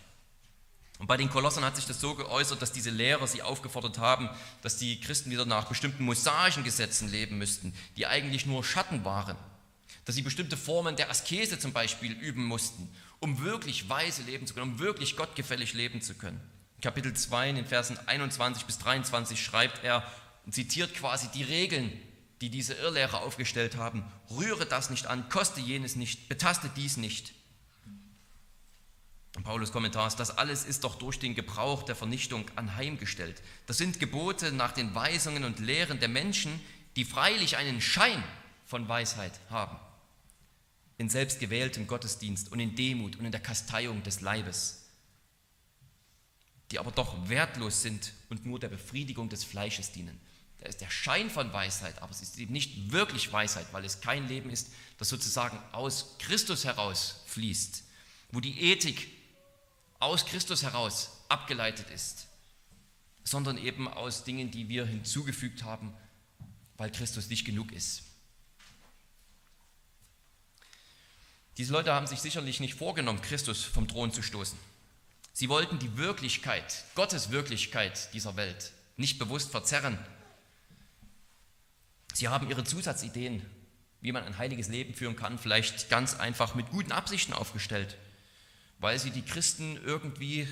Und 1.00 1.08
bei 1.08 1.18
den 1.18 1.30
Kolossern 1.30 1.66
hat 1.66 1.76
sich 1.76 1.88
das 1.88 2.00
so 2.00 2.16
geäußert, 2.16 2.62
dass 2.62 2.72
diese 2.72 2.90
Lehrer 2.90 3.28
sie 3.28 3.42
aufgefordert 3.42 3.98
haben, 3.98 4.30
dass 4.62 4.78
die 4.78 5.02
Christen 5.02 5.30
wieder 5.30 5.46
nach 5.46 5.66
bestimmten 5.66 6.06
Mosagengesetzen 6.06 7.10
leben 7.10 7.38
müssten, 7.38 7.74
die 7.98 8.08
eigentlich 8.08 8.46
nur 8.46 8.64
Schatten 8.64 9.04
waren. 9.04 9.36
Dass 10.06 10.16
sie 10.16 10.22
bestimmte 10.22 10.58
Formen 10.58 10.96
der 10.96 11.10
Askese 11.10 11.60
zum 11.60 11.74
Beispiel 11.74 12.12
üben 12.12 12.46
mussten, 12.46 12.94
um 13.20 13.44
wirklich 13.44 13.90
weise 13.90 14.24
leben 14.24 14.48
zu 14.48 14.54
können, 14.54 14.74
um 14.74 14.80
wirklich 14.80 15.16
gottgefällig 15.16 15.74
leben 15.74 16.02
zu 16.02 16.14
können. 16.16 16.42
Kapitel 16.82 17.14
2 17.14 17.50
in 17.50 17.56
den 17.56 17.66
Versen 17.66 17.98
21 18.08 18.66
bis 18.66 18.80
23 18.80 19.42
schreibt 19.42 19.84
er 19.84 20.04
und 20.46 20.54
zitiert 20.54 20.94
quasi 20.94 21.30
die 21.34 21.44
Regeln 21.44 21.92
die 22.44 22.50
diese 22.50 22.74
Irrlehrer 22.74 23.22
aufgestellt 23.22 23.78
haben. 23.78 24.04
Rühre 24.30 24.66
das 24.66 24.90
nicht 24.90 25.08
an, 25.08 25.30
koste 25.30 25.62
jenes 25.62 25.96
nicht, 25.96 26.28
betaste 26.28 26.70
dies 26.76 26.98
nicht. 26.98 27.34
Und 29.38 29.44
Paulus 29.46 29.72
Kommentar 29.72 30.08
ist, 30.08 30.18
das 30.18 30.38
alles 30.38 30.66
ist 30.66 30.84
doch 30.84 30.96
durch 30.96 31.20
den 31.20 31.36
Gebrauch 31.36 31.84
der 31.84 31.96
Vernichtung 31.96 32.44
anheimgestellt. 32.58 33.42
Das 33.66 33.78
sind 33.78 33.98
Gebote 33.98 34.52
nach 34.52 34.74
den 34.74 34.94
Weisungen 34.94 35.46
und 35.46 35.60
Lehren 35.60 36.02
der 36.02 36.10
Menschen, 36.10 36.60
die 36.98 37.06
freilich 37.06 37.56
einen 37.56 37.80
Schein 37.80 38.22
von 38.66 38.90
Weisheit 38.90 39.40
haben. 39.50 39.80
In 40.98 41.10
selbstgewähltem 41.10 41.88
Gottesdienst 41.88 42.52
und 42.52 42.60
in 42.60 42.76
Demut 42.76 43.16
und 43.16 43.26
in 43.26 43.32
der 43.32 43.42
Kasteiung 43.42 44.04
des 44.04 44.22
Leibes, 44.22 44.84
die 46.72 46.80
aber 46.80 46.92
doch 46.92 47.30
wertlos 47.30 47.82
sind 47.82 48.14
und 48.30 48.46
nur 48.46 48.60
der 48.60 48.70
Befriedigung 48.70 49.30
des 49.30 49.44
Fleisches 49.44 49.92
dienen. 49.92 50.20
Da 50.60 50.70
ist 50.70 50.82
der 50.82 50.90
Schein 50.90 51.30
von 51.30 51.52
Weisheit, 51.52 52.02
aber 52.02 52.12
es 52.12 52.22
ist 52.22 52.38
eben 52.38 52.54
nicht 52.54 52.92
wirklich 52.92 53.34
Weisheit, 53.34 53.68
weil 53.74 53.84
es 53.84 54.02
kein 54.02 54.28
Leben 54.28 54.50
ist, 54.50 54.72
das 54.98 55.10
sozusagen 55.10 55.58
aus 55.74 56.16
Christus 56.20 56.64
heraus 56.64 57.22
fließt, 57.26 57.84
wo 58.32 58.40
die 58.40 58.72
Ethik 58.72 59.10
aus 60.00 60.26
Christus 60.26 60.64
heraus 60.64 61.12
abgeleitet 61.28 61.90
ist, 61.90 62.28
sondern 63.24 63.58
eben 63.58 63.88
aus 63.88 64.24
Dingen, 64.24 64.52
die 64.52 64.70
wir 64.70 64.86
hinzugefügt 64.86 65.64
haben, 65.64 65.94
weil 66.78 66.92
Christus 66.92 67.30
nicht 67.30 67.46
genug 67.46 67.72
ist. 67.72 68.04
Diese 71.58 71.74
Leute 71.74 71.94
haben 71.94 72.08
sich 72.08 72.20
sicherlich 72.20 72.60
nicht 72.60 72.76
vorgenommen, 72.76 73.22
Christus 73.22 73.64
vom 73.64 73.88
Thron 73.88 74.12
zu 74.12 74.22
stoßen. 74.22 74.58
Sie 75.34 75.50
wollten 75.50 75.80
die 75.80 75.98
Wirklichkeit, 75.98 76.86
Gottes 76.96 77.32
Wirklichkeit 77.32 78.14
dieser 78.14 78.36
Welt 78.36 78.72
nicht 78.96 79.18
bewusst 79.18 79.52
verzerren 79.52 79.98
Sie 82.14 82.28
haben 82.28 82.48
ihre 82.50 82.64
Zusatzideen, 82.64 83.44
wie 84.02 84.12
man 84.12 84.24
ein 84.24 84.38
heiliges 84.38 84.68
Leben 84.68 84.94
führen 84.94 85.16
kann, 85.16 85.40
vielleicht 85.40 85.90
ganz 85.90 86.14
einfach 86.16 86.54
mit 86.54 86.70
guten 86.70 86.92
Absichten 86.92 87.34
aufgestellt, 87.34 87.98
weil 88.80 89.00
sie 89.00 89.10
die 89.10 89.24
Christen 89.24 89.78
irgendwie 89.84 90.48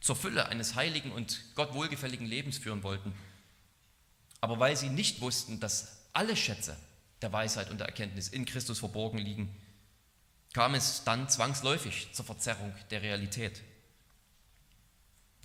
zur 0.00 0.14
Fülle 0.14 0.46
eines 0.48 0.74
heiligen 0.74 1.10
und 1.10 1.40
Gott 1.54 1.72
wohlgefälligen 1.72 2.26
Lebens 2.26 2.58
führen 2.58 2.82
wollten. 2.82 3.14
Aber 4.42 4.58
weil 4.58 4.76
sie 4.76 4.90
nicht 4.90 5.22
wussten, 5.22 5.58
dass 5.58 6.02
alle 6.12 6.36
Schätze 6.36 6.76
der 7.22 7.32
Weisheit 7.32 7.70
und 7.70 7.78
der 7.78 7.86
Erkenntnis 7.86 8.28
in 8.28 8.44
Christus 8.44 8.80
verborgen 8.80 9.18
liegen, 9.18 9.56
kam 10.56 10.74
es 10.74 11.04
dann 11.04 11.28
zwangsläufig 11.28 12.08
zur 12.14 12.24
Verzerrung 12.24 12.74
der 12.90 13.02
Realität. 13.02 13.62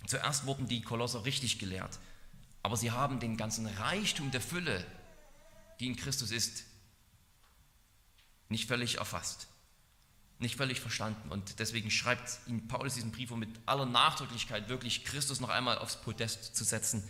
Zuerst 0.06 0.46
wurden 0.46 0.66
die 0.68 0.80
Kolosser 0.80 1.26
richtig 1.26 1.58
gelehrt, 1.58 1.98
aber 2.62 2.78
sie 2.78 2.90
haben 2.90 3.20
den 3.20 3.36
ganzen 3.36 3.66
Reichtum 3.66 4.30
der 4.30 4.40
Fülle 4.40 4.84
die 5.80 5.88
in 5.88 5.96
Christus 5.96 6.30
ist, 6.30 6.64
nicht 8.48 8.68
völlig 8.68 8.98
erfasst, 8.98 9.48
nicht 10.38 10.56
völlig 10.56 10.80
verstanden. 10.80 11.28
Und 11.30 11.58
deswegen 11.58 11.90
schreibt 11.90 12.38
ihn 12.46 12.68
Paulus 12.68 12.94
diesen 12.94 13.10
Brief, 13.12 13.32
um 13.32 13.40
mit 13.40 13.50
aller 13.66 13.84
Nachdrücklichkeit 13.84 14.68
wirklich 14.68 15.04
Christus 15.04 15.40
noch 15.40 15.48
einmal 15.50 15.76
aufs 15.78 15.96
Podest 15.96 16.56
zu 16.56 16.64
setzen, 16.64 17.02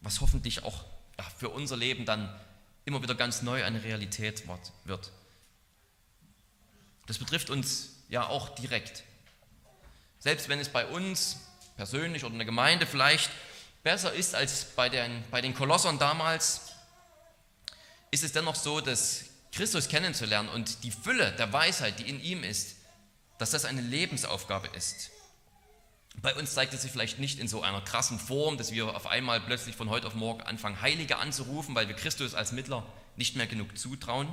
was 0.00 0.20
hoffentlich 0.20 0.64
auch 0.64 0.84
ja, 1.18 1.24
für 1.24 1.50
unser 1.50 1.76
Leben 1.76 2.06
dann 2.06 2.34
immer 2.86 3.02
wieder 3.02 3.14
ganz 3.14 3.42
neu 3.42 3.62
eine 3.62 3.84
Realität 3.84 4.44
wird. 4.84 5.12
Das 7.06 7.18
betrifft 7.18 7.50
uns 7.50 7.90
ja 8.08 8.26
auch 8.26 8.50
direkt. 8.50 9.04
Selbst 10.18 10.48
wenn 10.48 10.60
es 10.60 10.68
bei 10.68 10.86
uns 10.86 11.36
persönlich 11.76 12.24
oder 12.24 12.32
in 12.32 12.38
der 12.38 12.46
Gemeinde 12.46 12.86
vielleicht 12.86 13.30
besser 13.82 14.12
ist 14.12 14.34
als 14.34 14.64
bei 14.64 14.88
den, 14.88 15.22
bei 15.30 15.40
den 15.40 15.54
Kolossern 15.54 15.98
damals, 15.98 16.72
ist 18.10 18.24
es 18.24 18.32
dennoch 18.32 18.56
so, 18.56 18.80
dass 18.80 19.26
Christus 19.52 19.88
kennenzulernen 19.88 20.48
und 20.48 20.82
die 20.84 20.90
Fülle 20.90 21.32
der 21.32 21.52
Weisheit, 21.52 21.98
die 21.98 22.08
in 22.08 22.20
ihm 22.20 22.42
ist, 22.42 22.76
dass 23.38 23.50
das 23.50 23.64
eine 23.64 23.80
Lebensaufgabe 23.80 24.68
ist. 24.68 25.10
Bei 26.22 26.34
uns 26.34 26.54
zeigt 26.54 26.72
es 26.72 26.82
sich 26.82 26.90
vielleicht 26.90 27.18
nicht 27.18 27.38
in 27.38 27.46
so 27.46 27.62
einer 27.62 27.82
krassen 27.82 28.18
Form, 28.18 28.56
dass 28.56 28.72
wir 28.72 28.96
auf 28.96 29.06
einmal 29.06 29.40
plötzlich 29.40 29.76
von 29.76 29.90
heute 29.90 30.06
auf 30.06 30.14
morgen 30.14 30.40
anfangen, 30.42 30.80
Heilige 30.80 31.18
anzurufen, 31.18 31.74
weil 31.74 31.88
wir 31.88 31.94
Christus 31.94 32.34
als 32.34 32.52
Mittler 32.52 32.84
nicht 33.16 33.36
mehr 33.36 33.46
genug 33.46 33.76
zutrauen. 33.76 34.28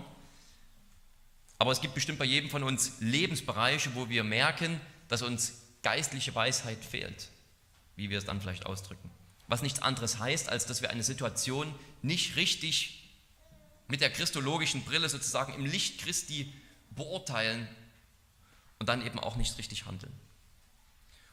Aber 1.58 1.72
es 1.72 1.82
gibt 1.82 1.94
bestimmt 1.94 2.20
bei 2.20 2.26
jedem 2.26 2.50
von 2.50 2.64
uns 2.64 2.94
Lebensbereiche, 3.00 3.96
wo 3.96 4.10
wir 4.10 4.24
merken, 4.24 4.80
dass 5.08 5.22
uns 5.22 5.62
geistliche 5.82 6.34
Weisheit 6.34 6.84
fehlt, 6.84 7.30
wie 7.96 8.10
wir 8.10 8.18
es 8.18 8.26
dann 8.26 8.42
vielleicht 8.42 8.66
ausdrücken. 8.66 9.10
Was 9.48 9.62
nichts 9.62 9.82
anderes 9.82 10.20
heißt, 10.20 10.50
als 10.50 10.66
dass 10.66 10.82
wir 10.82 10.90
eine 10.90 11.04
Situation 11.04 11.74
nicht 12.02 12.36
richtig 12.36 13.12
mit 13.88 14.02
der 14.02 14.10
christologischen 14.10 14.84
Brille 14.84 15.10
sozusagen 15.10 15.54
im 15.54 15.66
Licht 15.66 16.02
Christi 16.02 16.52
beurteilen 16.92 17.68
und 18.80 18.90
dann 18.90 19.06
eben 19.06 19.20
auch 19.20 19.36
nicht 19.36 19.58
richtig 19.58 19.86
handeln. 19.86 20.14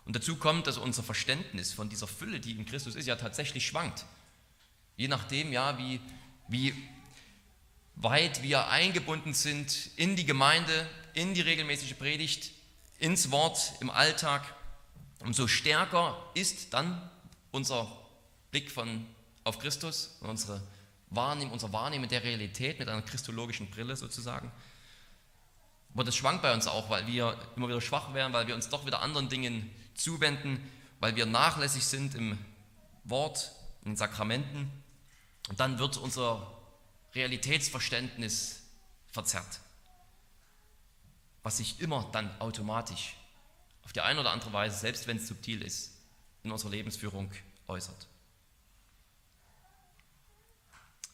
Und 0.04 0.16
dazu 0.16 0.36
kommt, 0.36 0.66
dass 0.66 0.76
unser 0.76 1.02
Verständnis 1.02 1.72
von 1.72 1.88
dieser 1.88 2.06
Fülle, 2.06 2.40
die 2.40 2.52
in 2.52 2.66
Christus 2.66 2.96
ist, 2.96 3.06
ja 3.06 3.16
tatsächlich 3.16 3.66
schwankt. 3.66 4.04
Je 4.96 5.08
nachdem, 5.08 5.52
ja, 5.52 5.78
wie, 5.78 6.00
wie 6.48 6.74
weit 8.02 8.42
wir 8.42 8.69
eingebunden 8.69 9.35
sind 9.35 9.90
in 9.97 10.16
die 10.16 10.25
Gemeinde, 10.25 10.88
in 11.12 11.35
die 11.35 11.40
regelmäßige 11.40 11.95
Predigt, 11.99 12.52
ins 12.99 13.30
Wort, 13.30 13.75
im 13.80 13.90
Alltag, 13.90 14.42
umso 15.21 15.47
stärker 15.47 16.16
ist 16.35 16.73
dann 16.73 17.11
unser 17.50 17.90
Blick 18.50 18.71
von, 18.71 19.07
auf 19.45 19.59
Christus 19.59 20.16
unsere 20.21 20.62
Wahrnehmung, 21.11 21.52
unser 21.52 21.73
Wahrnehmen 21.73 22.09
der 22.09 22.23
Realität 22.23 22.78
mit 22.78 22.88
einer 22.88 23.02
christologischen 23.02 23.71
Brille 23.71 23.97
sozusagen. 23.97 24.50
Aber 25.92 26.04
das 26.04 26.14
schwankt 26.14 26.42
bei 26.42 26.54
uns 26.54 26.66
auch, 26.69 26.88
weil 26.88 27.07
wir 27.07 27.37
immer 27.57 27.69
wieder 27.69 27.80
schwach 27.80 28.14
werden, 28.14 28.33
weil 28.33 28.47
wir 28.47 28.54
uns 28.54 28.69
doch 28.69 28.87
wieder 28.87 29.02
anderen 29.02 29.28
Dingen 29.28 29.71
zuwenden, 29.95 30.71
weil 31.00 31.16
wir 31.16 31.26
nachlässig 31.26 31.85
sind 31.85 32.14
im 32.14 32.38
Wort, 33.04 33.50
in 33.85 33.92
den 33.92 33.97
Sakramenten. 33.97 34.71
Und 35.49 35.59
dann 35.59 35.78
wird 35.78 35.97
unser 35.97 36.60
Realitätsverständnis 37.14 38.62
verzerrt, 39.11 39.61
was 41.43 41.57
sich 41.57 41.81
immer 41.81 42.09
dann 42.12 42.40
automatisch 42.40 43.17
auf 43.83 43.93
die 43.93 44.00
eine 44.00 44.21
oder 44.21 44.31
andere 44.31 44.52
Weise, 44.52 44.79
selbst 44.79 45.07
wenn 45.07 45.17
es 45.17 45.26
subtil 45.26 45.62
ist, 45.62 45.93
in 46.45 46.52
unserer 46.52 46.71
Lebensführung 46.71 47.31
äußert. 47.67 48.07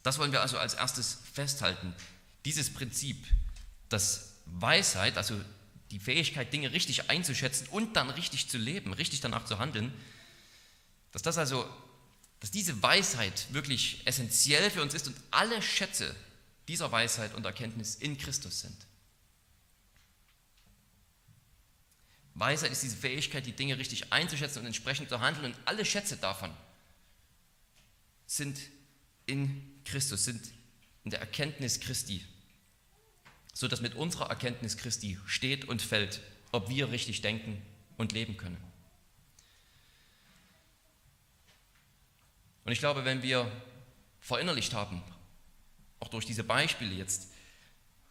Das 0.03 0.19
wollen 0.19 0.33
wir 0.33 0.41
also 0.41 0.59
als 0.59 0.75
erstes 0.75 1.19
festhalten. 1.33 1.95
Dieses 2.45 2.73
Prinzip, 2.73 3.27
dass 3.89 4.35
Weisheit, 4.47 5.17
also 5.17 5.41
die 5.91 5.99
Fähigkeit, 5.99 6.53
Dinge 6.53 6.73
richtig 6.73 7.11
einzuschätzen 7.11 7.67
und 7.69 7.97
dann 7.97 8.11
richtig 8.11 8.49
zu 8.49 8.59
leben, 8.59 8.93
richtig 8.93 9.21
danach 9.21 9.45
zu 9.47 9.59
handeln, 9.59 9.93
dass 11.13 11.23
das 11.23 11.39
also, 11.39 11.69
dass 12.41 12.51
diese 12.51 12.83
Weisheit 12.83 13.47
wirklich 13.53 14.07
essentiell 14.07 14.71
für 14.71 14.83
uns 14.83 14.95
ist 14.95 15.07
und 15.07 15.17
alle 15.31 15.61
Schätze 15.63 16.15
dieser 16.69 16.91
Weisheit 16.93 17.35
und 17.35 17.45
Erkenntnis 17.45 17.95
in 17.95 18.19
Christus 18.19 18.61
sind. 18.61 18.77
Weisheit 22.35 22.71
ist 22.71 22.83
diese 22.83 22.97
Fähigkeit, 22.97 23.47
die 23.47 23.53
Dinge 23.53 23.79
richtig 23.79 24.13
einzuschätzen 24.13 24.61
und 24.61 24.67
entsprechend 24.67 25.09
zu 25.09 25.21
handeln 25.21 25.53
und 25.53 25.57
alle 25.65 25.85
Schätze 25.85 26.17
davon 26.17 26.51
sind 28.27 28.59
in 29.25 29.81
Christus, 29.85 30.25
sind 30.25 30.43
in 31.05 31.11
der 31.11 31.21
Erkenntnis 31.21 31.81
Christi 31.81 32.25
so 33.57 33.69
dass 33.69 33.81
mit 33.81 33.95
unserer 33.95 34.29
Erkenntnis 34.29 34.77
Christi 34.77 35.19
steht 35.25 35.65
und 35.65 35.81
fällt, 35.81 36.21
ob 36.53 36.69
wir 36.69 36.91
richtig 36.91 37.23
denken 37.23 37.63
und 37.97 38.13
leben 38.13 38.37
können. 38.37 38.59
Und 42.67 42.73
ich 42.73 42.81
glaube, 42.81 43.05
wenn 43.05 43.23
wir 43.23 43.51
verinnerlicht 44.21 44.75
haben, 44.75 45.03
auch 46.01 46.09
durch 46.09 46.27
diese 46.27 46.45
Beispiele 46.45 46.95
jetzt, 46.95 47.29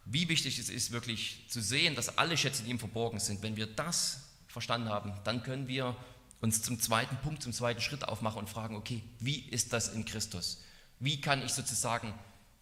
wie 0.04 0.28
wichtig 0.28 0.58
es 0.58 0.68
ist, 0.68 0.90
wirklich 0.90 1.46
zu 1.48 1.60
sehen, 1.60 1.94
dass 1.94 2.18
alle 2.18 2.36
Schätze 2.36 2.64
in 2.64 2.70
ihm 2.70 2.78
verborgen 2.78 3.20
sind, 3.20 3.42
wenn 3.42 3.56
wir 3.56 3.66
das 3.66 4.22
verstanden 4.48 4.88
haben, 4.88 5.12
dann 5.22 5.44
können 5.44 5.68
wir 5.68 5.94
uns 6.40 6.62
zum 6.62 6.80
zweiten 6.80 7.16
Punkt, 7.18 7.42
zum 7.42 7.52
zweiten 7.52 7.80
Schritt 7.80 8.02
aufmachen 8.04 8.40
und 8.40 8.48
fragen, 8.48 8.74
okay, 8.74 9.02
wie 9.20 9.38
ist 9.38 9.72
das 9.72 9.88
in 9.88 10.04
Christus? 10.04 10.64
Wie 10.98 11.20
kann 11.20 11.44
ich 11.44 11.52
sozusagen 11.52 12.12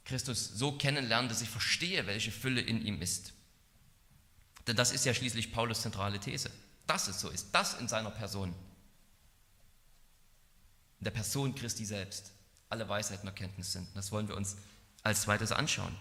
Christus 0.04 0.50
so 0.54 0.72
kennenlernen, 0.72 1.28
dass 1.28 1.42
ich 1.42 1.48
verstehe, 1.48 2.06
welche 2.06 2.30
Fülle 2.30 2.60
in 2.60 2.84
ihm 2.84 3.00
ist. 3.00 3.32
Denn 4.66 4.76
das 4.76 4.92
ist 4.92 5.04
ja 5.04 5.14
schließlich 5.14 5.52
Paulus 5.52 5.82
zentrale 5.82 6.20
These. 6.20 6.50
Dass 6.86 7.08
es 7.08 7.20
so 7.20 7.30
ist, 7.30 7.48
das 7.52 7.80
in 7.80 7.88
seiner 7.88 8.10
Person. 8.10 8.54
Der 11.04 11.10
Person 11.10 11.54
Christi 11.54 11.84
selbst 11.84 12.32
alle 12.68 12.88
Weisheit 12.88 13.20
und 13.20 13.28
Erkenntnis 13.28 13.72
sind. 13.72 13.88
Das 13.94 14.10
wollen 14.10 14.28
wir 14.28 14.36
uns 14.36 14.56
als 15.02 15.22
zweites 15.22 15.52
anschauen. 15.52 15.94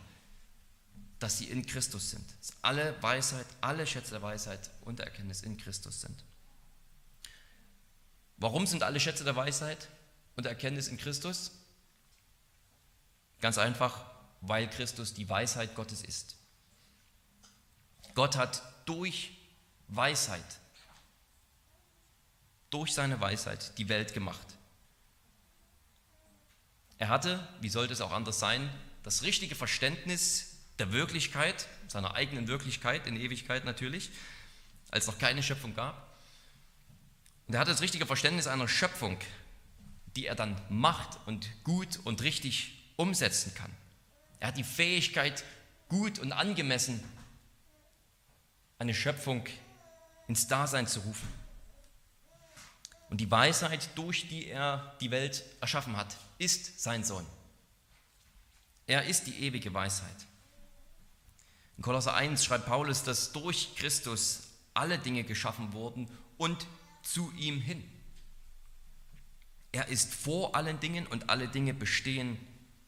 Dass 1.20 1.38
sie 1.38 1.46
in 1.46 1.66
Christus 1.66 2.10
sind. 2.10 2.26
Dass 2.40 2.54
alle 2.62 3.02
Weisheit, 3.02 3.46
alle 3.62 3.86
Schätze 3.86 4.12
der 4.12 4.22
Weisheit 4.22 4.72
und 4.82 5.00
der 5.00 5.06
Erkenntnis 5.06 5.42
in 5.42 5.58
Christus 5.58 6.02
sind. 6.02 6.24
Warum 8.38 8.66
sind 8.66 8.84
alle 8.84 9.00
Schätze 9.00 9.24
der 9.24 9.36
Weisheit 9.36 9.88
und 10.36 10.44
der 10.46 10.52
Erkenntnis 10.52 10.88
in 10.88 10.98
Christus? 10.98 11.52
Ganz 13.40 13.58
einfach, 13.58 14.06
weil 14.42 14.70
Christus 14.70 15.14
die 15.14 15.30
Weisheit 15.30 15.76
Gottes 15.76 16.02
ist. 16.02 16.36
Gott 18.16 18.36
hat 18.36 18.62
durch 18.86 19.38
Weisheit, 19.88 20.44
durch 22.70 22.94
seine 22.94 23.20
Weisheit 23.20 23.78
die 23.78 23.90
Welt 23.90 24.14
gemacht. 24.14 24.48
Er 27.04 27.10
hatte, 27.10 27.46
wie 27.60 27.68
sollte 27.68 27.92
es 27.92 28.00
auch 28.00 28.14
anders 28.14 28.40
sein, 28.40 28.70
das 29.04 29.24
richtige 29.24 29.56
Verständnis 29.56 30.56
der 30.80 30.94
Wirklichkeit, 30.94 31.68
seiner 31.90 32.16
eigenen 32.16 32.48
Wirklichkeit 32.48 33.08
in 33.08 33.18
Ewigkeit 33.18 33.66
natürlich, 33.66 34.10
als 34.90 35.06
noch 35.08 35.20
keine 35.20 35.44
Schöpfung 35.44 35.76
gab. 35.76 36.16
Und 37.46 37.56
er 37.56 37.60
hatte 37.60 37.72
das 37.72 37.82
richtige 37.82 38.06
Verständnis 38.06 38.48
einer 38.48 38.70
Schöpfung, 38.70 39.18
die 40.16 40.28
er 40.28 40.36
dann 40.36 40.56
macht 40.70 41.20
und 41.26 41.50
gut 41.66 42.00
und 42.06 42.22
richtig 42.22 42.94
umsetzen 42.96 43.54
kann. 43.54 43.72
Er 44.40 44.48
hat 44.48 44.58
die 44.58 44.64
Fähigkeit, 44.64 45.44
gut 45.90 46.20
und 46.20 46.32
angemessen 46.32 47.04
eine 48.80 48.94
Schöpfung 48.94 49.44
ins 50.30 50.48
Dasein 50.48 50.88
zu 50.88 51.02
rufen. 51.02 51.28
Und 53.10 53.18
die 53.18 53.30
Weisheit, 53.30 53.90
durch 53.96 54.30
die 54.30 54.48
er 54.48 54.96
die 55.02 55.12
Welt 55.12 55.44
erschaffen 55.60 55.98
hat, 55.98 56.16
ist 56.38 56.82
sein 56.82 57.04
Sohn. 57.04 57.26
Er 58.88 59.06
ist 59.06 59.28
die 59.28 59.46
ewige 59.46 59.74
Weisheit. 59.74 60.28
In 61.78 61.84
Kolosser 61.84 62.14
1 62.14 62.44
schreibt 62.44 62.66
Paulus, 62.66 63.04
dass 63.04 63.32
durch 63.32 63.76
Christus 63.76 64.44
alle 64.74 65.00
Dinge 65.00 65.24
geschaffen 65.24 65.74
wurden 65.74 66.10
und 66.38 66.68
zu 67.02 67.32
ihm 67.38 67.60
hin. 67.62 67.84
Er 69.72 69.88
ist 69.88 70.14
vor 70.14 70.56
allen 70.56 70.80
Dingen 70.80 71.08
und 71.08 71.30
alle 71.30 71.48
Dinge 71.48 71.74
bestehen 71.74 72.38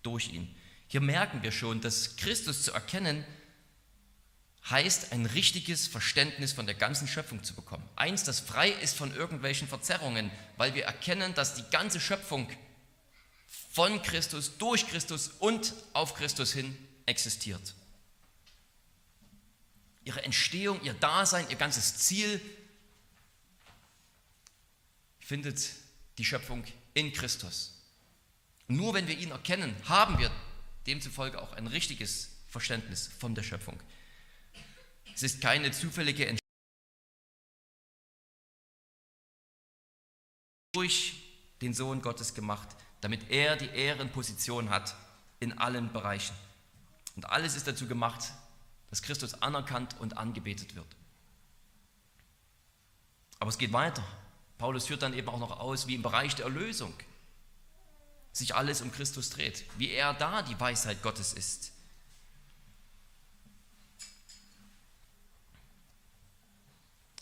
durch 0.04 0.30
ihn. 0.30 0.54
Hier 0.88 1.02
merken 1.02 1.42
wir 1.42 1.52
schon, 1.52 1.82
dass 1.82 2.16
Christus 2.16 2.64
zu 2.64 2.72
erkennen 2.72 3.26
heißt, 4.70 5.12
ein 5.12 5.26
richtiges 5.26 5.88
Verständnis 5.88 6.54
von 6.54 6.66
der 6.66 6.76
ganzen 6.76 7.08
Schöpfung 7.08 7.44
zu 7.44 7.54
bekommen. 7.54 7.88
Eins, 7.96 8.24
das 8.24 8.40
frei 8.40 8.70
ist 8.70 8.96
von 8.96 9.14
irgendwelchen 9.16 9.68
Verzerrungen, 9.68 10.32
weil 10.58 10.74
wir 10.74 10.86
erkennen, 10.86 11.34
dass 11.34 11.56
die 11.56 11.70
ganze 11.72 12.00
Schöpfung 12.00 12.48
von 13.76 14.02
Christus, 14.02 14.58
durch 14.58 14.88
Christus 14.88 15.28
und 15.40 15.74
auf 15.92 16.14
Christus 16.14 16.54
hin 16.54 16.78
existiert. 17.06 17.76
Ihre 20.06 20.24
Entstehung, 20.24 20.82
ihr 20.82 20.94
Dasein, 20.94 21.46
ihr 21.50 21.58
ganzes 21.58 21.98
Ziel 21.98 22.40
findet 25.20 25.72
die 26.18 26.24
Schöpfung 26.24 26.64
in 26.94 27.12
Christus. 27.12 27.74
Nur 28.70 28.94
wenn 28.94 29.10
wir 29.10 29.18
ihn 29.18 29.32
erkennen, 29.32 29.76
haben 29.90 30.20
wir 30.20 30.32
demzufolge 30.88 31.42
auch 31.42 31.52
ein 31.52 31.68
richtiges 31.68 32.30
Verständnis 32.48 33.10
von 33.20 33.36
der 33.36 33.44
Schöpfung. 33.44 33.78
Es 35.14 35.22
ist 35.22 35.42
keine 35.42 35.72
zufällige 35.72 36.28
Entscheidung 36.28 36.40
durch 40.72 41.16
den 41.60 41.74
Sohn 41.74 42.02
Gottes 42.02 42.34
gemacht, 42.34 42.70
damit 43.06 43.30
er 43.30 43.56
die 43.56 43.68
Ehrenposition 43.68 44.72
hat 44.72 44.96
in 45.40 45.56
allen 45.60 45.94
Bereichen. 45.94 46.36
Und 47.16 47.30
alles 47.30 47.56
ist 47.56 47.68
dazu 47.68 47.86
gemacht, 47.86 48.32
dass 48.90 49.04
Christus 49.04 49.44
anerkannt 49.44 49.96
und 50.00 50.18
angebetet 50.18 50.76
wird. 50.76 50.88
Aber 53.38 53.52
es 53.52 53.60
geht 53.60 53.72
weiter. 53.74 54.04
Paulus 54.58 54.88
führt 54.88 55.04
dann 55.04 55.14
eben 55.14 55.30
auch 55.30 55.38
noch 55.38 55.60
aus, 55.60 55.86
wie 55.86 55.94
im 55.94 56.02
Bereich 56.02 56.34
der 56.34 56.46
Erlösung 56.46 56.96
sich 58.32 58.56
alles 58.56 58.82
um 58.82 58.92
Christus 58.92 59.30
dreht, 59.30 59.66
wie 59.78 59.92
er 59.92 60.16
da 60.16 60.42
die 60.42 60.60
Weisheit 60.60 61.04
Gottes 61.04 61.34
ist. 61.34 61.74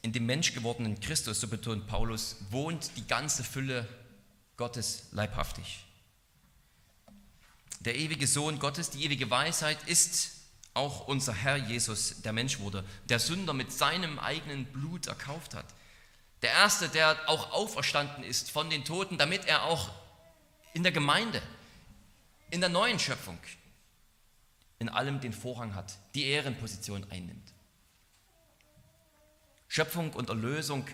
in 0.02 0.12
dem 0.12 0.26
menschgewordenen 0.26 1.00
Christus, 1.00 1.40
so 1.40 1.48
betont 1.48 1.88
Paulus, 1.88 2.36
wohnt 2.50 2.92
die 2.98 3.08
ganze 3.08 3.42
Fülle 3.42 3.88
Gottes 4.58 5.08
leibhaftig. 5.12 5.86
Der 7.80 7.96
ewige 7.96 8.28
Sohn 8.28 8.60
Gottes, 8.60 8.92
die 8.92 9.04
ewige 9.04 9.30
Weisheit 9.30 9.78
ist 9.88 10.32
auch 10.74 11.08
unser 11.08 11.34
Herr 11.34 11.58
Jesus, 11.58 12.22
der 12.22 12.34
Mensch 12.34 12.60
wurde, 12.60 12.84
der 13.06 13.20
Sünder 13.20 13.54
mit 13.54 13.72
seinem 13.72 14.20
eigenen 14.20 14.66
Blut 14.66 15.08
erkauft 15.08 15.54
hat. 15.54 15.66
Der 16.42 16.52
Erste, 16.52 16.90
der 16.90 17.18
auch 17.30 17.52
auferstanden 17.52 18.24
ist 18.24 18.52
von 18.52 18.70
den 18.70 18.84
Toten, 18.84 19.18
damit 19.18 19.46
er 19.46 19.64
auch 19.64 19.92
in 20.74 20.84
der 20.84 20.92
Gemeinde, 20.92 21.42
in 22.50 22.60
der 22.60 22.70
neuen 22.70 23.00
Schöpfung, 23.00 23.40
in 24.80 24.90
allem 24.90 25.22
den 25.22 25.34
Vorrang 25.34 25.76
hat, 25.76 25.98
die 26.16 26.26
Ehrenposition 26.26 27.06
einnimmt. 27.10 27.54
Schöpfung 29.68 30.14
und 30.14 30.30
Erlösung 30.30 30.86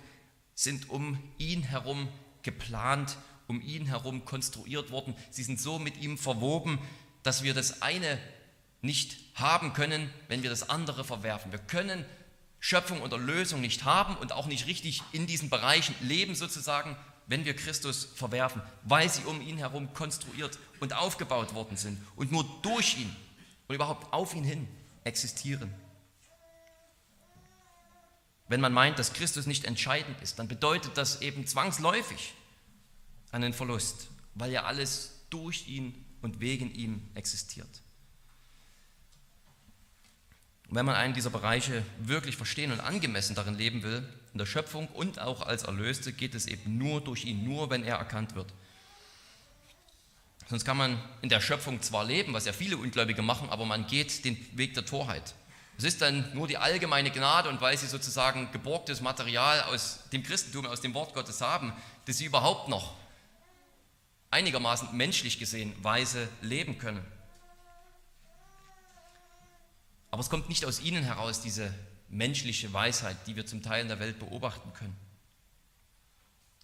sind 0.55 0.89
um 0.89 1.21
ihn 1.37 1.63
herum 1.63 2.07
geplant, 2.43 3.17
um 3.49 3.61
ihn 3.61 3.87
herum 3.87 4.23
konstruiert 4.25 4.91
worden. 4.91 5.15
Sie 5.31 5.43
sind 5.43 5.59
so 5.59 5.79
mit 5.79 5.97
ihm 5.97 6.17
verwoben, 6.17 6.79
dass 7.23 7.43
wir 7.43 7.53
das 7.53 7.81
eine 7.81 8.19
nicht 8.81 9.17
haben 9.33 9.73
können, 9.73 10.09
wenn 10.29 10.43
wir 10.43 10.51
das 10.51 10.69
andere 10.69 11.03
verwerfen. 11.03 11.51
Wir 11.51 11.59
können 11.59 12.05
Schöpfung 12.59 13.01
und 13.01 13.11
Erlösung 13.11 13.59
nicht 13.59 13.83
haben 13.83 14.15
und 14.17 14.31
auch 14.31 14.45
nicht 14.45 14.67
richtig 14.67 15.01
in 15.11 15.25
diesen 15.27 15.49
Bereichen 15.49 15.95
leben 16.01 16.35
sozusagen, 16.35 16.95
wenn 17.25 17.43
wir 17.43 17.55
Christus 17.55 18.07
verwerfen, 18.15 18.61
weil 18.83 19.09
sie 19.09 19.23
um 19.23 19.41
ihn 19.41 19.57
herum 19.57 19.93
konstruiert 19.93 20.59
und 20.79 20.93
aufgebaut 20.93 21.53
worden 21.55 21.75
sind 21.75 21.99
und 22.15 22.31
nur 22.31 22.45
durch 22.61 22.97
ihn 22.97 23.13
und 23.67 23.75
überhaupt 23.75 24.13
auf 24.13 24.35
ihn 24.35 24.43
hin 24.43 24.67
existieren. 25.03 25.73
Wenn 28.47 28.61
man 28.61 28.73
meint, 28.73 28.99
dass 28.99 29.13
Christus 29.13 29.47
nicht 29.47 29.65
entscheidend 29.65 30.21
ist, 30.21 30.37
dann 30.37 30.47
bedeutet 30.47 30.97
das 30.97 31.21
eben 31.21 31.47
zwangsläufig 31.47 32.33
einen 33.31 33.53
Verlust, 33.53 34.07
weil 34.35 34.51
ja 34.51 34.63
alles 34.63 35.25
durch 35.29 35.67
ihn 35.67 36.05
und 36.21 36.39
wegen 36.39 36.73
ihm 36.73 37.01
existiert. 37.13 37.69
Und 40.69 40.75
wenn 40.75 40.85
man 40.85 40.95
einen 40.95 41.13
dieser 41.13 41.31
Bereiche 41.31 41.83
wirklich 41.99 42.37
verstehen 42.37 42.71
und 42.71 42.79
angemessen 42.79 43.35
darin 43.35 43.55
leben 43.55 43.81
will, 43.81 44.07
in 44.33 44.37
der 44.37 44.45
Schöpfung 44.45 44.87
und 44.89 45.19
auch 45.19 45.41
als 45.41 45.63
Erlöste, 45.63 46.13
geht 46.13 46.35
es 46.35 46.45
eben 46.45 46.77
nur 46.77 47.01
durch 47.01 47.25
ihn, 47.25 47.43
nur 47.43 47.69
wenn 47.71 47.83
er 47.83 47.97
erkannt 47.97 48.35
wird. 48.35 48.53
Sonst 50.47 50.65
kann 50.65 50.77
man 50.77 50.99
in 51.21 51.29
der 51.29 51.41
Schöpfung 51.41 51.81
zwar 51.81 52.05
leben, 52.05 52.33
was 52.33 52.45
ja 52.45 52.53
viele 52.53 52.77
Ungläubige 52.77 53.21
machen, 53.21 53.49
aber 53.49 53.65
man 53.65 53.87
geht 53.87 54.25
den 54.25 54.37
Weg 54.57 54.73
der 54.73 54.85
Torheit. 54.85 55.35
Es 55.77 55.83
ist 55.83 56.01
dann 56.01 56.29
nur 56.33 56.47
die 56.47 56.57
allgemeine 56.57 57.09
Gnade 57.09 57.49
und 57.49 57.61
weil 57.61 57.77
sie 57.77 57.87
sozusagen 57.87 58.51
geborgtes 58.51 59.01
Material 59.01 59.61
aus 59.61 59.99
dem 60.11 60.23
Christentum, 60.23 60.65
aus 60.65 60.81
dem 60.81 60.93
Wort 60.93 61.13
Gottes 61.13 61.41
haben, 61.41 61.71
dass 62.05 62.17
sie 62.17 62.25
überhaupt 62.25 62.67
noch 62.67 62.95
einigermaßen 64.31 64.95
menschlich 64.95 65.39
gesehen 65.39 65.73
weise 65.83 66.29
leben 66.41 66.77
können. 66.77 67.05
Aber 70.11 70.21
es 70.21 70.29
kommt 70.29 70.49
nicht 70.49 70.65
aus 70.65 70.79
ihnen 70.79 71.03
heraus, 71.03 71.41
diese 71.41 71.73
menschliche 72.09 72.71
Weisheit, 72.73 73.17
die 73.27 73.35
wir 73.35 73.45
zum 73.45 73.61
Teil 73.61 73.81
in 73.81 73.87
der 73.87 73.99
Welt 73.99 74.19
beobachten 74.19 74.73
können, 74.73 74.95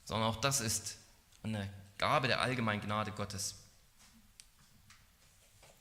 sondern 0.04 0.30
auch 0.30 0.41
das 0.41 0.62
ist 0.62 0.97
eine 1.43 1.69
Gabe 1.97 2.28
der 2.28 2.41
allgemeinen 2.41 2.82
Gnade 2.82 3.12
Gottes. 3.12 3.56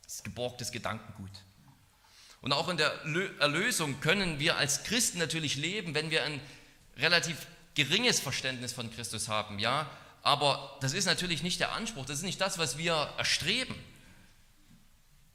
Das 0.04 0.16
ist 0.16 0.24
geborgtes 0.24 0.70
Gedankengut. 0.70 1.30
Und 2.42 2.52
auch 2.52 2.68
in 2.68 2.76
der 2.76 2.92
Erlösung 3.40 4.00
können 4.00 4.38
wir 4.38 4.58
als 4.58 4.84
Christen 4.84 5.18
natürlich 5.18 5.56
leben, 5.56 5.94
wenn 5.94 6.10
wir 6.10 6.24
ein 6.24 6.40
relativ 6.98 7.46
geringes 7.74 8.20
Verständnis 8.20 8.72
von 8.72 8.90
Christus 8.92 9.28
haben, 9.28 9.58
ja. 9.58 9.90
Aber 10.24 10.78
das 10.80 10.94
ist 10.94 11.04
natürlich 11.04 11.42
nicht 11.42 11.60
der 11.60 11.72
Anspruch, 11.72 12.06
das 12.06 12.16
ist 12.18 12.24
nicht 12.24 12.40
das, 12.40 12.56
was 12.56 12.78
wir 12.78 12.94
erstreben. 13.18 13.76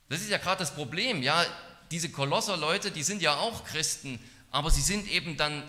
Das 0.09 0.19
ist 0.19 0.29
ja 0.29 0.39
gerade 0.39 0.59
das 0.59 0.73
Problem, 0.73 1.21
ja. 1.21 1.45
Diese 1.91 2.09
Kolosser-Leute, 2.09 2.91
die 2.91 3.03
sind 3.03 3.21
ja 3.21 3.37
auch 3.37 3.63
Christen, 3.65 4.19
aber 4.51 4.71
sie 4.71 4.81
sind 4.81 5.09
eben 5.09 5.37
dann 5.37 5.63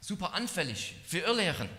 super 0.00 0.34
anfällig 0.34 0.94
für 1.06 1.18
Irrlehren. 1.18 1.70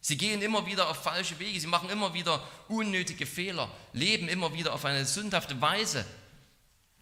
Sie 0.00 0.16
gehen 0.16 0.40
immer 0.40 0.66
wieder 0.66 0.88
auf 0.88 1.02
falsche 1.02 1.38
Wege, 1.40 1.60
sie 1.60 1.66
machen 1.66 1.90
immer 1.90 2.14
wieder 2.14 2.42
unnötige 2.68 3.26
Fehler, 3.26 3.68
leben 3.92 4.28
immer 4.28 4.54
wieder 4.54 4.72
auf 4.72 4.84
eine 4.84 5.04
sündhafte 5.04 5.60
Weise. 5.60 6.04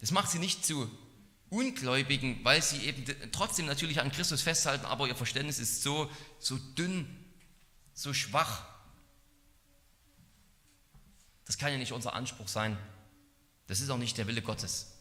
Das 0.01 0.11
macht 0.11 0.31
sie 0.31 0.39
nicht 0.39 0.65
zu 0.65 0.91
Ungläubigen, 1.51 2.41
weil 2.45 2.63
sie 2.63 2.85
eben 2.87 3.05
trotzdem 3.31 3.67
natürlich 3.67 4.01
an 4.01 4.11
Christus 4.11 4.41
festhalten, 4.41 4.87
aber 4.87 5.07
ihr 5.07 5.17
Verständnis 5.17 5.59
ist 5.59 5.83
so, 5.83 6.11
so 6.39 6.57
dünn, 6.57 7.07
so 7.93 8.15
schwach. 8.15 8.65
Das 11.49 11.57
kann 11.57 11.73
ja 11.73 11.79
nicht 11.79 11.93
unser 11.93 12.13
Anspruch 12.13 12.47
sein. 12.47 12.79
Das 13.67 13.81
ist 13.81 13.91
auch 13.91 13.99
nicht 13.99 14.17
der 14.19 14.27
Wille 14.27 14.43
Gottes, 14.43 14.93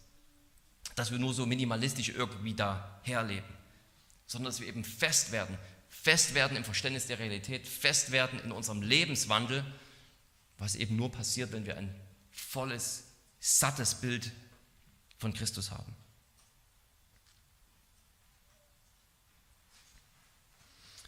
dass 0.95 1.11
wir 1.11 1.19
nur 1.19 1.33
so 1.33 1.45
minimalistisch 1.45 2.09
irgendwie 2.09 2.53
da 2.53 2.99
herleben, 3.03 3.47
sondern 4.25 4.51
dass 4.51 4.61
wir 4.61 4.67
eben 4.67 4.83
fest 4.83 5.31
werden, 5.31 5.57
fest 5.89 6.33
werden 6.33 6.57
im 6.57 6.63
Verständnis 6.63 7.05
der 7.05 7.19
Realität, 7.19 7.67
fest 7.67 8.11
werden 8.11 8.39
in 8.39 8.51
unserem 8.51 8.81
Lebenswandel, 8.81 9.63
was 10.57 10.75
eben 10.75 10.95
nur 10.95 11.11
passiert, 11.11 11.51
wenn 11.51 11.65
wir 11.65 11.77
ein 11.77 11.93
volles, 12.31 13.03
sattes 13.39 13.95
Bild 13.95 14.31
von 15.17 15.33
Christus 15.33 15.71
haben. 15.71 15.93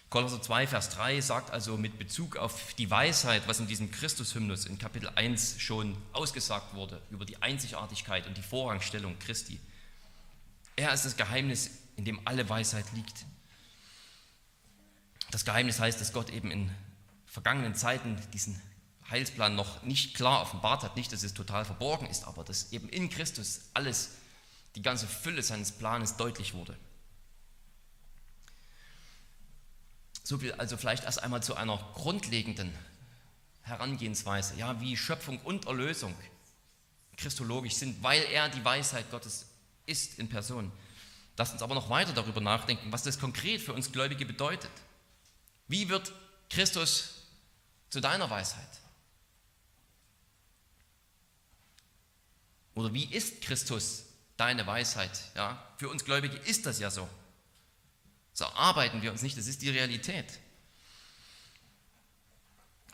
Kolosser 0.09 0.41
2, 0.41 0.65
Vers 0.65 0.89
3 0.89 1.21
sagt 1.21 1.51
also 1.51 1.77
mit 1.77 1.99
Bezug 1.99 2.35
auf 2.37 2.73
die 2.73 2.89
Weisheit, 2.89 3.47
was 3.47 3.59
in 3.59 3.67
diesem 3.67 3.91
Christus-Hymnus 3.91 4.65
in 4.65 4.79
Kapitel 4.79 5.07
1 5.09 5.61
schon 5.61 5.95
ausgesagt 6.13 6.73
wurde, 6.73 6.99
über 7.11 7.25
die 7.25 7.39
Einzigartigkeit 7.43 8.25
und 8.25 8.35
die 8.35 8.41
Vorrangstellung 8.41 9.19
Christi. 9.19 9.59
Er 10.75 10.93
ist 10.93 11.05
das 11.05 11.15
Geheimnis, 11.15 11.69
in 11.95 12.05
dem 12.05 12.19
alle 12.25 12.49
Weisheit 12.49 12.85
liegt. 12.93 13.25
Das 15.29 15.45
Geheimnis 15.45 15.79
heißt, 15.79 16.01
dass 16.01 16.11
Gott 16.11 16.31
eben 16.31 16.49
in 16.49 16.71
vergangenen 17.27 17.75
Zeiten 17.75 18.17
diesen 18.33 18.59
Heilsplan 19.11 19.55
noch 19.55 19.83
nicht 19.83 20.15
klar 20.15 20.41
offenbart 20.41 20.81
hat, 20.81 20.95
nicht, 20.95 21.13
dass 21.13 21.21
es 21.21 21.35
total 21.35 21.65
verborgen 21.65 22.07
ist, 22.07 22.25
aber 22.25 22.43
dass 22.43 22.71
eben 22.71 22.89
in 22.89 23.11
Christus 23.11 23.61
alles, 23.75 24.11
die 24.73 24.81
ganze 24.81 25.05
Fülle 25.05 25.43
seines 25.43 25.71
Planes 25.71 26.17
deutlich 26.17 26.55
wurde. 26.55 26.75
So 30.29 30.37
viel 30.37 30.51
also 30.51 30.77
vielleicht 30.77 31.05
erst 31.05 31.23
einmal 31.23 31.41
zu 31.41 31.55
einer 31.55 31.77
grundlegenden 31.95 32.71
Herangehensweise, 33.63 34.53
ja, 34.57 34.79
wie 34.79 34.95
Schöpfung 34.95 35.39
und 35.39 35.65
Erlösung 35.65 36.13
christologisch 37.17 37.73
sind, 37.73 38.03
weil 38.03 38.21
er 38.25 38.47
die 38.47 38.63
Weisheit 38.63 39.09
Gottes 39.09 39.47
ist 39.87 40.19
in 40.19 40.29
Person. 40.29 40.71
Lass 41.35 41.51
uns 41.51 41.63
aber 41.63 41.73
noch 41.73 41.89
weiter 41.89 42.13
darüber 42.13 42.41
nachdenken, 42.41 42.91
was 42.91 43.01
das 43.01 43.19
konkret 43.19 43.59
für 43.59 43.73
uns 43.73 43.91
Gläubige 43.91 44.23
bedeutet. 44.23 44.69
Wie 45.67 45.89
wird 45.89 46.13
Christus 46.51 47.23
zu 47.89 47.99
deiner 47.99 48.29
Weisheit? 48.29 48.69
Oder 52.75 52.93
wie 52.93 53.05
ist 53.05 53.41
Christus 53.41 54.03
deine 54.37 54.67
Weisheit? 54.67 55.23
Ja, 55.33 55.67
für 55.77 55.89
uns 55.89 56.05
Gläubige 56.05 56.37
ist 56.37 56.67
das 56.67 56.77
ja 56.77 56.91
so. 56.91 57.09
So 58.39 58.45
arbeiten 58.45 59.01
wir 59.01 59.11
uns 59.11 59.21
nicht, 59.21 59.37
das 59.37 59.47
ist 59.47 59.61
die 59.63 59.69
Realität. 59.69 60.39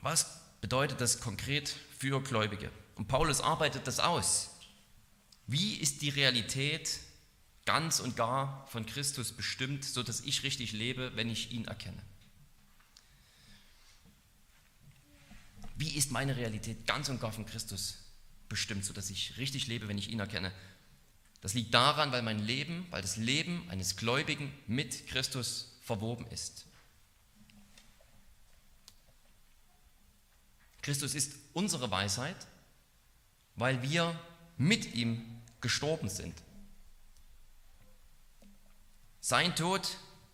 Was 0.02 0.42
bedeutet 0.60 1.00
das 1.00 1.20
konkret 1.20 1.70
für 2.00 2.20
Gläubige? 2.24 2.72
Und 2.96 3.08
Paulus 3.08 3.42
arbeitet 3.42 3.86
das 3.86 4.00
aus. 4.00 4.50
Wie 5.46 5.76
ist 5.76 6.02
die 6.02 6.10
Realität 6.10 7.00
ganz 7.66 8.00
und 8.00 8.16
gar 8.16 8.66
von 8.70 8.88
Christus 8.88 9.34
bestimmt, 9.34 9.86
sodass 9.86 10.22
ich 10.22 10.42
richtig 10.42 10.72
lebe, 10.72 11.12
wenn 11.16 11.30
ich 11.30 11.52
ihn 11.52 11.66
erkenne? 11.66 12.02
Wie 15.76 15.96
ist 15.96 16.10
meine 16.10 16.38
Realität 16.38 16.88
ganz 16.88 17.08
und 17.10 17.22
gar 17.22 17.32
von 17.32 17.46
Christus 17.46 18.00
bestimmt, 18.50 18.84
sodass 18.84 19.12
ich 19.12 19.38
richtig 19.38 19.68
lebe, 19.68 19.88
wenn 19.88 20.00
ich 20.00 20.10
ihn 20.10 20.22
erkenne? 20.22 20.52
Das 21.46 21.54
liegt 21.54 21.76
daran, 21.76 22.12
weil 22.12 22.24
mein 22.24 22.40
Leben, 22.40 22.88
weil 22.90 23.04
das 23.04 23.18
Leben 23.18 23.70
eines 23.70 23.98
Gläubigen 23.98 24.52
mit 24.66 25.06
Christus 25.06 25.78
verwoben 25.84 26.26
ist. 26.32 26.66
Christus 30.82 31.14
ist 31.14 31.36
unsere 31.54 31.92
Weisheit, 31.92 32.36
weil 33.58 33.84
wir 33.84 34.20
mit 34.58 34.96
ihm 34.96 35.24
gestorben 35.62 36.10
sind. 36.10 36.34
Sein 39.22 39.56
Tod 39.56 39.88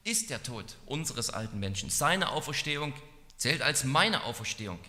ist 0.06 0.30
der 0.30 0.41
Tod 0.43 0.78
unseres 0.86 1.30
alten 1.30 1.60
Menschen. 1.60 1.89
Seine 1.89 2.30
Auferstehung 2.30 2.93
zählt 3.36 3.62
als 3.62 3.84
meine 3.84 4.24
Auferstehung, 4.24 4.80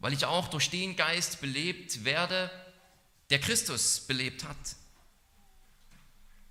weil 0.00 0.14
ich 0.14 0.24
auch 0.24 0.48
durch 0.48 0.68
den 0.68 0.96
Geist 0.96 1.40
belebt 1.40 2.04
werde, 2.04 2.50
der 3.30 3.40
Christus 3.40 4.00
belebt 4.00 4.44
hat. 4.44 4.56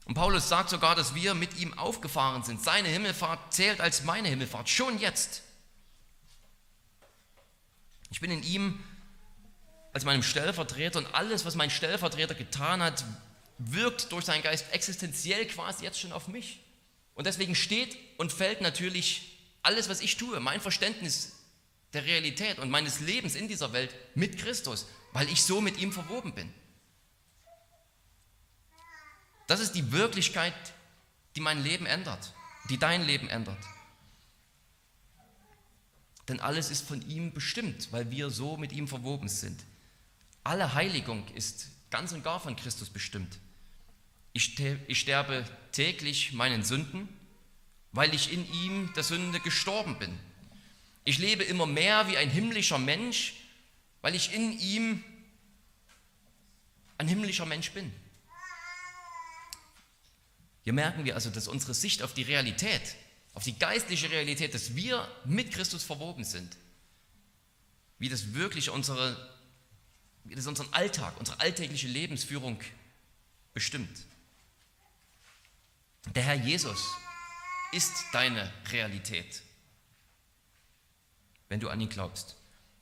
Und 0.06 0.14
Paulus 0.14 0.48
sagt 0.48 0.70
sogar, 0.70 0.96
dass 0.96 1.16
wir 1.16 1.34
mit 1.34 1.58
ihm 1.58 1.78
aufgefahren 1.78 2.44
sind. 2.44 2.64
Seine 2.64 2.88
Himmelfahrt 2.88 3.54
zählt 3.54 3.82
als 3.82 4.04
meine 4.04 4.30
Himmelfahrt, 4.30 4.70
schon 4.70 5.00
jetzt. 5.00 5.42
Ich 8.10 8.22
bin 8.22 8.32
in 8.32 8.42
ihm 8.42 8.82
als 9.92 10.06
meinem 10.06 10.24
Stellvertreter 10.24 11.00
und 11.00 11.14
alles, 11.14 11.44
was 11.44 11.56
mein 11.56 11.70
Stellvertreter 11.70 12.36
getan 12.36 12.82
hat, 12.82 13.04
wirkt 13.58 14.12
durch 14.12 14.26
seinen 14.26 14.44
Geist 14.44 14.66
existenziell 14.72 15.46
quasi 15.48 15.84
jetzt 15.84 16.00
schon 16.00 16.12
auf 16.12 16.28
mich. 16.28 16.64
Und 17.16 17.28
deswegen 17.28 17.56
steht 17.56 17.98
und 18.18 18.32
fällt 18.32 18.62
natürlich 18.62 19.40
alles, 19.64 19.90
was 19.90 20.02
ich 20.02 20.16
tue, 20.16 20.40
mein 20.40 20.62
Verständnis 20.62 21.34
der 21.94 22.06
Realität 22.06 22.60
und 22.60 22.70
meines 22.70 23.00
Lebens 23.00 23.36
in 23.36 23.48
dieser 23.48 23.74
Welt 23.74 23.94
mit 24.16 24.38
Christus, 24.38 24.86
weil 25.14 25.28
ich 25.30 25.44
so 25.44 25.60
mit 25.60 25.80
ihm 25.80 25.92
verwoben 25.92 26.34
bin. 26.34 26.54
Das 29.48 29.60
ist 29.62 29.74
die 29.74 29.92
Wirklichkeit, 29.92 30.54
die 31.36 31.42
mein 31.42 31.64
Leben 31.64 31.86
ändert, 31.86 32.34
die 32.70 32.78
dein 32.78 33.06
Leben 33.06 33.30
ändert. 33.30 33.58
Denn 36.28 36.42
alles 36.42 36.70
ist 36.70 36.86
von 36.86 37.02
ihm 37.08 37.32
bestimmt, 37.32 37.88
weil 37.92 38.12
wir 38.12 38.30
so 38.30 38.58
mit 38.58 38.74
ihm 38.74 38.88
verwoben 38.88 39.30
sind. 39.30 39.64
Alle 40.44 40.74
Heiligung 40.74 41.26
ist 41.30 41.70
ganz 41.90 42.12
und 42.12 42.24
gar 42.24 42.40
von 42.40 42.58
Christus 42.58 42.90
bestimmt. 42.90 43.40
Ich 44.34 44.54
sterbe 45.00 45.46
täglich 45.72 46.34
meinen 46.34 46.64
Sünden, 46.64 47.08
weil 47.94 48.14
ich 48.14 48.34
in 48.34 48.46
ihm 48.52 48.94
der 48.94 49.04
Sünde 49.04 49.40
gestorben 49.40 49.98
bin. 49.98 50.20
Ich 51.06 51.18
lebe 51.18 51.44
immer 51.44 51.66
mehr 51.66 52.10
wie 52.10 52.18
ein 52.18 52.30
himmlischer 52.30 52.78
Mensch, 52.78 53.36
weil 54.02 54.14
ich 54.14 54.34
in 54.34 54.60
ihm 54.60 55.04
ein 56.98 57.08
himmlischer 57.08 57.46
Mensch 57.46 57.72
bin. 57.72 57.94
Hier 60.68 60.74
merken 60.74 61.06
wir 61.06 61.16
also, 61.16 61.30
dass 61.30 61.48
unsere 61.48 61.74
Sicht 61.74 62.04
auf 62.04 62.14
die 62.14 62.24
Realität, 62.24 62.98
auf 63.34 63.46
die 63.46 63.58
geistliche 63.58 64.12
Realität, 64.12 64.54
dass 64.54 64.76
wir 64.76 65.08
mit 65.24 65.54
Christus 65.54 65.82
verwoben 65.82 66.26
sind, 66.26 66.58
wie 68.00 68.10
das 68.10 68.34
wirklich 68.34 68.70
unsere, 68.70 69.16
wie 70.26 70.36
das 70.36 70.46
unseren 70.46 70.68
Alltag, 70.74 71.18
unsere 71.20 71.40
alltägliche 71.40 71.88
Lebensführung 71.88 72.60
bestimmt. 73.54 73.98
Der 76.14 76.24
Herr 76.24 76.36
Jesus 76.36 76.86
ist 77.72 77.94
deine 78.12 78.52
Realität, 78.70 79.44
wenn 81.48 81.62
du 81.62 81.70
an 81.70 81.80
ihn 81.80 81.88
glaubst. 81.88 82.36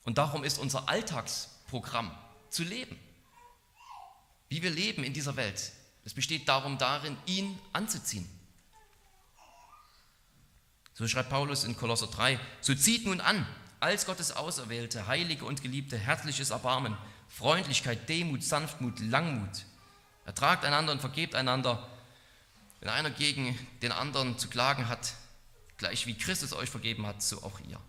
Und 0.05 0.17
darum 0.17 0.43
ist 0.43 0.57
unser 0.57 0.89
Alltagsprogramm 0.89 2.17
zu 2.49 2.63
leben. 2.63 2.99
Wie 4.49 4.63
wir 4.63 4.71
leben 4.71 5.03
in 5.03 5.13
dieser 5.13 5.35
Welt, 5.35 5.71
es 6.05 6.13
besteht 6.13 6.47
darum 6.47 6.77
darin, 6.77 7.17
ihn 7.25 7.59
anzuziehen. 7.73 8.29
So 10.93 11.07
schreibt 11.07 11.29
Paulus 11.29 11.65
in 11.65 11.75
Kolosser 11.75 12.07
3, 12.07 12.39
so 12.61 12.73
zieht 12.73 13.05
nun 13.05 13.19
an, 13.19 13.45
als 13.81 14.05
Gottes 14.05 14.31
Auserwählte, 14.31 15.07
Heilige 15.07 15.43
und 15.45 15.61
Geliebte, 15.61 15.97
herzliches 15.97 16.51
Erbarmen, 16.51 16.95
Freundlichkeit, 17.27 18.07
Demut, 18.07 18.43
Sanftmut, 18.43 18.99
Langmut. 18.99 19.65
Ertragt 20.25 20.63
einander 20.63 20.93
und 20.93 21.01
vergebt 21.01 21.35
einander. 21.35 21.89
Wenn 22.79 22.89
einer 22.89 23.09
gegen 23.09 23.57
den 23.81 23.91
anderen 23.91 24.37
zu 24.37 24.47
klagen 24.47 24.87
hat, 24.87 25.15
gleich 25.77 26.07
wie 26.07 26.17
Christus 26.17 26.53
euch 26.53 26.69
vergeben 26.69 27.05
hat, 27.05 27.21
so 27.21 27.43
auch 27.43 27.59
ihr. 27.67 27.79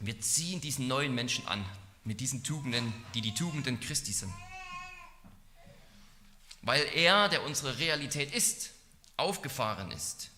Wir 0.00 0.20
ziehen 0.20 0.60
diesen 0.60 0.88
neuen 0.88 1.14
Menschen 1.14 1.48
an 1.48 1.64
mit 2.04 2.20
diesen 2.20 2.44
Tugenden, 2.44 2.92
die 3.14 3.22
die 3.22 3.34
Tugenden 3.34 3.80
Christi 3.80 4.12
sind 4.12 4.32
weil 6.62 6.84
er, 6.94 7.28
der 7.28 7.44
unsere 7.44 7.78
Realität 7.78 8.34
ist, 8.34 8.70
aufgefahren 9.16 9.90
ist, 9.90 10.30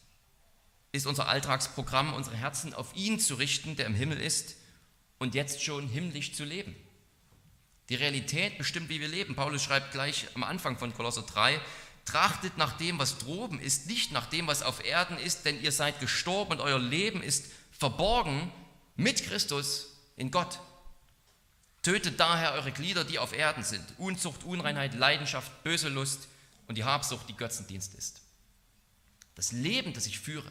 ist 0.92 1.06
unser 1.06 1.28
Alltagsprogramm, 1.28 2.14
unsere 2.14 2.36
Herzen 2.36 2.74
auf 2.74 2.94
ihn 2.94 3.20
zu 3.20 3.34
richten, 3.34 3.76
der 3.76 3.86
im 3.86 3.94
Himmel 3.94 4.20
ist 4.20 4.56
und 5.18 5.34
jetzt 5.34 5.62
schon 5.62 5.88
himmlisch 5.88 6.34
zu 6.34 6.44
leben. 6.44 6.74
Die 7.88 7.96
Realität 7.96 8.56
bestimmt, 8.56 8.88
wie 8.88 9.00
wir 9.00 9.08
leben. 9.08 9.34
Paulus 9.34 9.62
schreibt 9.62 9.92
gleich 9.92 10.26
am 10.34 10.42
Anfang 10.42 10.78
von 10.78 10.94
Kolosser 10.94 11.22
3, 11.22 11.60
trachtet 12.04 12.56
nach 12.56 12.76
dem, 12.76 12.98
was 12.98 13.18
droben 13.18 13.58
ist, 13.60 13.86
nicht 13.86 14.12
nach 14.12 14.26
dem, 14.26 14.46
was 14.46 14.62
auf 14.62 14.84
Erden 14.84 15.18
ist, 15.18 15.44
denn 15.44 15.60
ihr 15.62 15.72
seid 15.72 16.00
gestorben 16.00 16.52
und 16.52 16.60
euer 16.60 16.78
Leben 16.78 17.22
ist 17.22 17.46
verborgen 17.70 18.50
mit 18.96 19.24
Christus 19.24 19.98
in 20.16 20.30
Gott. 20.30 20.60
Tötet 21.84 22.18
daher 22.18 22.52
eure 22.54 22.72
Glieder, 22.72 23.04
die 23.04 23.18
auf 23.18 23.34
Erden 23.34 23.62
sind. 23.62 23.84
Unzucht, 23.98 24.42
Unreinheit, 24.42 24.94
Leidenschaft, 24.94 25.62
böse 25.62 25.90
Lust 25.90 26.28
und 26.66 26.76
die 26.78 26.84
Habsucht, 26.84 27.28
die 27.28 27.36
Götzendienst 27.36 27.94
ist. 27.94 28.22
Das 29.34 29.52
Leben, 29.52 29.92
das 29.92 30.06
ich 30.06 30.18
führe, 30.18 30.50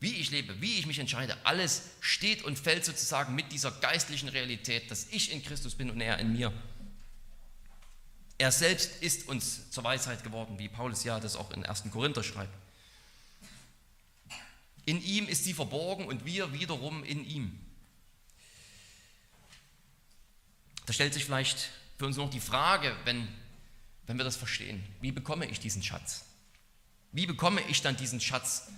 wie 0.00 0.14
ich 0.14 0.30
lebe, 0.30 0.60
wie 0.62 0.78
ich 0.78 0.86
mich 0.86 0.98
entscheide, 0.98 1.36
alles 1.44 1.82
steht 2.00 2.42
und 2.42 2.58
fällt 2.58 2.86
sozusagen 2.86 3.34
mit 3.34 3.52
dieser 3.52 3.70
geistlichen 3.70 4.30
Realität, 4.30 4.90
dass 4.90 5.08
ich 5.10 5.30
in 5.30 5.42
Christus 5.42 5.74
bin 5.74 5.90
und 5.90 6.00
er 6.00 6.18
in 6.18 6.32
mir. 6.32 6.52
Er 8.38 8.50
selbst 8.50 9.02
ist 9.02 9.28
uns 9.28 9.70
zur 9.70 9.84
Weisheit 9.84 10.24
geworden, 10.24 10.58
wie 10.58 10.68
Paulus 10.68 11.04
ja 11.04 11.20
das 11.20 11.36
auch 11.36 11.50
in 11.50 11.66
1. 11.66 11.84
Korinther 11.92 12.22
schreibt. 12.22 12.54
In 14.86 15.02
ihm 15.02 15.28
ist 15.28 15.44
sie 15.44 15.52
verborgen 15.52 16.06
und 16.06 16.24
wir 16.24 16.54
wiederum 16.54 17.04
in 17.04 17.26
ihm. 17.26 17.67
Da 20.88 20.94
stellt 20.94 21.12
sich 21.12 21.26
vielleicht 21.26 21.68
für 21.98 22.06
uns 22.06 22.16
noch 22.16 22.30
die 22.30 22.40
Frage, 22.40 22.96
wenn, 23.04 23.28
wenn 24.06 24.16
wir 24.16 24.24
das 24.24 24.36
verstehen, 24.36 24.82
wie 25.02 25.12
bekomme 25.12 25.44
ich 25.44 25.60
diesen 25.60 25.82
Schatz? 25.82 26.24
Wie 27.12 27.26
bekomme 27.26 27.60
ich 27.68 27.82
dann 27.82 27.94
diesen 27.94 28.22
Schatz, 28.22 28.68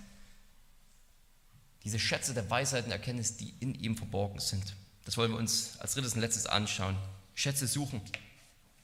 diese 1.85 1.99
Schätze 1.99 2.33
der 2.33 2.49
Weisheit 2.49 2.83
und 2.83 2.91
Erkenntnis, 2.91 3.37
die 3.37 3.53
in 3.61 3.75
ihm 3.75 3.95
verborgen 3.95 4.41
sind? 4.41 4.75
Das 5.05 5.15
wollen 5.15 5.31
wir 5.31 5.37
uns 5.37 5.79
als 5.79 5.93
drittes 5.93 6.13
und 6.13 6.19
letztes 6.19 6.47
anschauen. 6.47 6.97
Schätze 7.33 7.65
suchen 7.65 8.01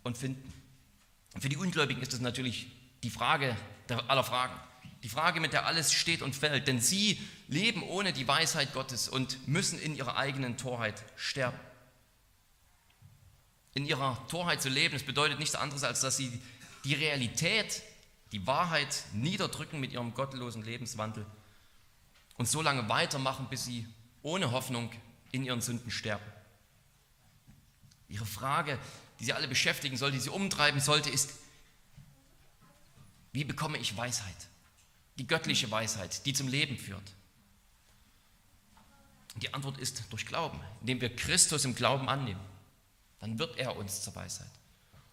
und 0.04 0.18
finden. 0.18 0.54
Und 1.34 1.42
für 1.42 1.50
die 1.50 1.58
Ungläubigen 1.58 2.02
ist 2.02 2.14
das 2.14 2.22
natürlich 2.22 2.68
die 3.04 3.10
Frage 3.10 3.58
aller 4.08 4.24
Fragen. 4.24 4.58
Die 5.04 5.10
Frage, 5.10 5.42
mit 5.42 5.52
der 5.52 5.66
alles 5.66 5.92
steht 5.92 6.22
und 6.22 6.34
fällt. 6.34 6.70
Denn 6.70 6.80
sie 6.80 7.20
leben 7.50 7.84
ohne 7.84 8.14
die 8.14 8.26
Weisheit 8.26 8.72
Gottes 8.72 9.10
und 9.10 9.50
müssen 9.50 9.80
in 9.80 9.98
ihrer 9.98 10.16
eigenen 10.16 10.56
Torheit 10.56 11.04
sterben 11.18 11.60
in 13.78 13.86
ihrer 13.86 14.18
Torheit 14.28 14.60
zu 14.60 14.70
leben, 14.70 14.96
das 14.96 15.04
bedeutet 15.04 15.38
nichts 15.38 15.54
anderes, 15.54 15.84
als 15.84 16.02
dass 16.02 16.18
sie 16.18 16.42
die 16.84 16.96
Realität, 16.96 17.84
die 18.32 18.48
Wahrheit 18.48 19.04
niederdrücken 19.14 19.80
mit 19.80 19.92
ihrem 19.92 20.16
gottlosen 20.16 20.64
Lebenswandel 20.64 21.28
und 22.38 22.48
so 22.50 22.64
lange 22.64 22.90
weitermachen, 22.90 23.48
bis 23.52 23.66
sie 23.66 23.88
ohne 24.24 24.50
Hoffnung 24.50 24.90
in 25.32 25.46
ihren 25.46 25.62
Sünden 25.62 25.92
sterben. 25.92 26.26
Ihre 28.10 28.26
Frage, 28.26 28.80
die 29.20 29.26
sie 29.26 29.34
alle 29.34 29.48
beschäftigen 29.48 29.96
soll, 29.96 30.12
die 30.12 30.20
sie 30.20 30.32
umtreiben 30.32 30.82
sollte, 30.82 31.12
ist, 31.12 31.34
wie 33.32 33.44
bekomme 33.44 33.78
ich 33.78 33.96
Weisheit? 33.96 34.48
Die 35.20 35.28
göttliche 35.28 35.70
Weisheit, 35.70 36.26
die 36.26 36.34
zum 36.34 36.48
Leben 36.48 36.80
führt. 36.80 37.14
Die 39.36 39.54
Antwort 39.54 39.78
ist 39.78 40.02
durch 40.10 40.26
Glauben, 40.26 40.60
indem 40.82 41.00
wir 41.00 41.16
Christus 41.16 41.64
im 41.64 41.76
Glauben 41.76 42.10
annehmen 42.10 42.57
dann 43.20 43.40
wird 43.40 43.58
er 43.58 43.76
uns 43.76 44.02
zur 44.02 44.16
Weisheit. 44.16 44.52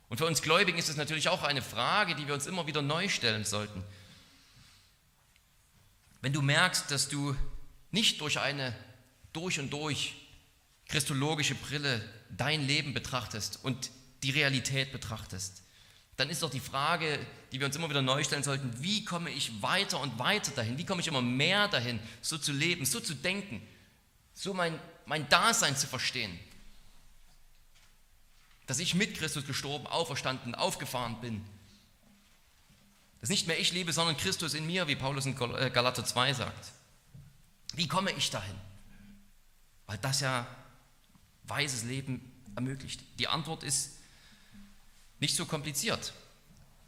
Und 0.09 0.19
für 0.19 0.27
uns 0.27 0.43
Gläubigen 0.43 0.79
ist 0.79 0.89
es 0.89 0.97
natürlich 0.97 1.29
auch 1.29 1.43
eine 1.43 1.63
Frage, 1.63 2.15
die 2.15 2.27
wir 2.27 2.35
uns 2.35 2.47
immer 2.47 2.67
wieder 2.67 2.83
neu 2.83 3.09
stellen 3.09 3.45
sollten. 3.45 3.83
Wenn 6.21 6.33
du 6.33 6.43
merkst, 6.43 6.91
dass 6.91 7.09
du 7.09 7.37
nicht 7.91 8.21
durch 8.21 8.39
eine 8.39 8.75
durch 9.33 9.59
und 9.59 9.73
durch 9.73 10.15
christologische 10.89 11.55
Brille 11.55 12.03
dein 12.31 12.67
Leben 12.67 12.95
betrachtest 12.95 13.59
und 13.63 13.91
die 14.23 14.31
Realität 14.31 14.93
betrachtest, 14.93 15.63
dann 16.17 16.31
ist 16.31 16.43
doch 16.43 16.51
die 16.51 16.61
Frage, 16.61 17.19
die 17.51 17.59
wir 17.59 17.67
uns 17.67 17.75
immer 17.75 17.91
wieder 17.91 18.03
neu 18.03 18.23
stellen 18.23 18.45
sollten, 18.45 18.73
wie 18.81 19.05
komme 19.05 19.31
ich 19.31 19.63
weiter 19.63 20.01
und 20.01 20.19
weiter 20.19 20.53
dahin? 20.53 20.79
Wie 20.79 20.87
komme 20.87 21.01
ich 21.01 21.09
immer 21.09 21.23
mehr 21.23 21.67
dahin, 21.69 21.99
so 22.23 22.39
zu 22.39 22.53
leben, 22.53 22.87
so 22.87 23.01
zu 23.01 23.15
denken, 23.15 23.61
so 24.33 24.55
mein, 24.55 24.79
mein 25.07 25.29
Dasein 25.29 25.77
zu 25.77 25.89
verstehen? 25.89 26.39
Dass 28.67 28.79
ich 28.79 28.95
mit 28.95 29.17
Christus 29.17 29.47
gestorben, 29.47 29.87
auferstanden, 29.87 30.55
aufgefahren 30.55 31.21
bin. 31.21 31.45
Dass 33.21 33.31
nicht 33.31 33.47
mehr 33.47 33.59
ich 33.59 33.73
lebe, 33.73 33.93
sondern 33.93 34.17
Christus 34.17 34.55
in 34.55 34.67
mir, 34.67 34.89
wie 34.89 34.97
Paulus 34.97 35.27
in 35.27 35.33
äh, 35.33 35.71
Galater 35.71 36.05
2 36.05 36.35
sagt. 36.35 36.73
Wie 37.75 37.89
komme 37.89 38.13
ich 38.13 38.31
dahin? 38.31 38.55
Weil 39.87 39.99
das 39.99 40.21
ja 40.21 40.47
weises 41.45 41.85
Leben 41.85 42.33
ermöglicht. 42.55 43.01
Die 43.19 43.29
Antwort 43.29 43.63
ist 43.63 43.99
nicht 45.21 45.37
so 45.37 45.45
kompliziert. 45.47 46.13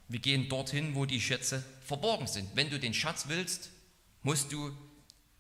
Wir 0.08 0.20
gehen 0.20 0.48
dorthin, 0.48 0.94
wo 0.94 1.04
die 1.04 1.20
Schätze 1.20 1.64
verborgen 1.84 2.26
sind. 2.26 2.54
Wenn 2.54 2.70
du 2.70 2.78
den 2.78 2.94
Schatz 2.94 3.28
willst, 3.28 3.70
musst 4.22 4.52
du 4.52 4.76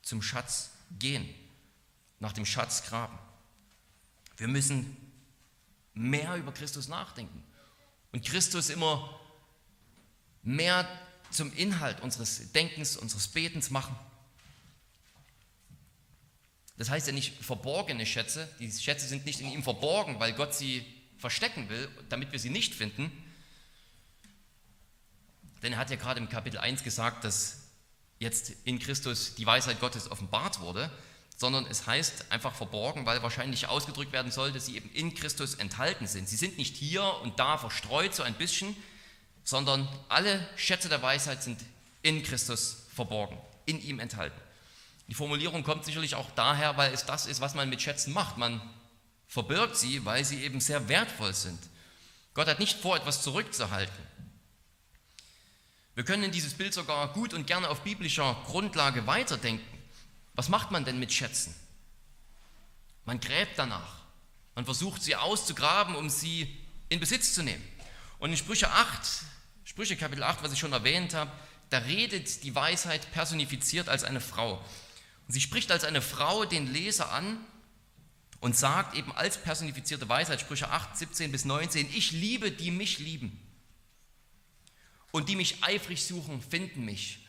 zum 0.02 0.22
Schatz 0.22 0.70
gehen, 0.98 1.28
nach 2.20 2.32
dem 2.32 2.46
Schatz 2.46 2.84
graben. 2.84 3.18
Wir 4.36 4.48
müssen 4.48 4.96
mehr 5.96 6.36
über 6.36 6.52
Christus 6.52 6.88
nachdenken 6.88 7.42
und 8.12 8.24
Christus 8.24 8.70
immer 8.70 9.18
mehr 10.42 10.88
zum 11.30 11.52
Inhalt 11.54 12.00
unseres 12.00 12.52
Denkens, 12.52 12.96
unseres 12.96 13.28
Betens 13.28 13.70
machen. 13.70 13.96
Das 16.76 16.90
heißt 16.90 17.06
ja 17.06 17.12
nicht 17.12 17.42
verborgene 17.42 18.04
Schätze. 18.04 18.48
Die 18.60 18.70
Schätze 18.70 19.08
sind 19.08 19.24
nicht 19.24 19.40
in 19.40 19.50
ihm 19.50 19.62
verborgen, 19.62 20.20
weil 20.20 20.34
Gott 20.34 20.54
sie 20.54 20.84
verstecken 21.18 21.68
will, 21.70 21.88
damit 22.10 22.32
wir 22.32 22.38
sie 22.38 22.50
nicht 22.50 22.74
finden. 22.74 23.10
Denn 25.62 25.72
er 25.72 25.78
hat 25.78 25.90
ja 25.90 25.96
gerade 25.96 26.20
im 26.20 26.28
Kapitel 26.28 26.58
1 26.58 26.84
gesagt, 26.84 27.24
dass 27.24 27.62
jetzt 28.18 28.52
in 28.64 28.78
Christus 28.78 29.34
die 29.34 29.46
Weisheit 29.46 29.80
Gottes 29.80 30.10
offenbart 30.10 30.60
wurde, 30.60 30.90
sondern 31.36 31.66
es 31.66 31.86
heißt 31.86 32.32
einfach 32.32 32.54
verborgen, 32.54 33.04
weil 33.04 33.22
wahrscheinlich 33.22 33.68
ausgedrückt 33.68 34.12
werden 34.12 34.32
soll, 34.32 34.52
dass 34.52 34.66
sie 34.66 34.76
eben 34.76 34.90
in 34.92 35.14
Christus 35.14 35.54
enthalten 35.54 36.06
sind. 36.06 36.28
Sie 36.28 36.36
sind 36.36 36.56
nicht 36.56 36.74
hier 36.74 37.04
und 37.22 37.38
da 37.38 37.58
verstreut 37.58 38.14
so 38.14 38.22
ein 38.22 38.34
bisschen, 38.34 38.74
sondern 39.44 39.86
alle 40.08 40.46
Schätze 40.56 40.88
der 40.88 41.02
Weisheit 41.02 41.42
sind 41.42 41.60
in 42.02 42.22
Christus 42.22 42.86
verborgen, 42.94 43.38
in 43.66 43.80
ihm 43.82 44.00
enthalten. 44.00 44.40
Die 45.08 45.14
Formulierung 45.14 45.62
kommt 45.62 45.84
sicherlich 45.84 46.14
auch 46.14 46.30
daher, 46.32 46.76
weil 46.78 46.92
es 46.92 47.04
das 47.04 47.26
ist, 47.26 47.40
was 47.40 47.54
man 47.54 47.68
mit 47.68 47.82
Schätzen 47.82 48.12
macht. 48.12 48.38
Man 48.38 48.60
verbirgt 49.28 49.76
sie, 49.76 50.04
weil 50.04 50.24
sie 50.24 50.42
eben 50.42 50.60
sehr 50.60 50.88
wertvoll 50.88 51.34
sind. 51.34 51.60
Gott 52.34 52.48
hat 52.48 52.58
nicht 52.58 52.80
vor, 52.80 52.96
etwas 52.96 53.22
zurückzuhalten. 53.22 53.94
Wir 55.94 56.04
können 56.04 56.24
in 56.24 56.32
dieses 56.32 56.54
Bild 56.54 56.74
sogar 56.74 57.12
gut 57.12 57.34
und 57.34 57.46
gerne 57.46 57.68
auf 57.68 57.82
biblischer 57.82 58.36
Grundlage 58.46 59.06
weiterdenken. 59.06 59.75
Was 60.36 60.48
macht 60.48 60.70
man 60.70 60.84
denn 60.84 60.98
mit 60.98 61.12
Schätzen? 61.12 61.54
Man 63.04 63.20
gräbt 63.20 63.58
danach. 63.58 64.02
Man 64.54 64.64
versucht 64.64 65.02
sie 65.02 65.16
auszugraben, 65.16 65.96
um 65.96 66.08
sie 66.08 66.54
in 66.88 67.00
Besitz 67.00 67.34
zu 67.34 67.42
nehmen. 67.42 67.62
Und 68.18 68.30
in 68.30 68.36
Sprüche 68.36 68.70
8, 68.70 69.24
Sprüche 69.64 69.96
Kapitel 69.96 70.22
8, 70.22 70.42
was 70.42 70.52
ich 70.52 70.58
schon 70.58 70.72
erwähnt 70.72 71.14
habe, 71.14 71.30
da 71.70 71.78
redet 71.78 72.44
die 72.44 72.54
Weisheit 72.54 73.10
personifiziert 73.12 73.88
als 73.88 74.04
eine 74.04 74.20
Frau. 74.20 74.56
Und 75.26 75.34
sie 75.34 75.40
spricht 75.40 75.70
als 75.72 75.84
eine 75.84 76.00
Frau 76.00 76.44
den 76.44 76.72
Leser 76.72 77.10
an 77.12 77.38
und 78.40 78.56
sagt 78.56 78.94
eben 78.96 79.12
als 79.12 79.38
personifizierte 79.42 80.08
Weisheit, 80.08 80.40
Sprüche 80.40 80.70
8, 80.70 80.96
17 80.96 81.32
bis 81.32 81.44
19, 81.44 81.88
ich 81.92 82.12
liebe, 82.12 82.50
die 82.50 82.70
mich 82.70 82.98
lieben. 82.98 83.40
Und 85.10 85.28
die 85.28 85.36
mich 85.36 85.64
eifrig 85.64 86.04
suchen, 86.04 86.42
finden 86.42 86.84
mich. 86.84 87.25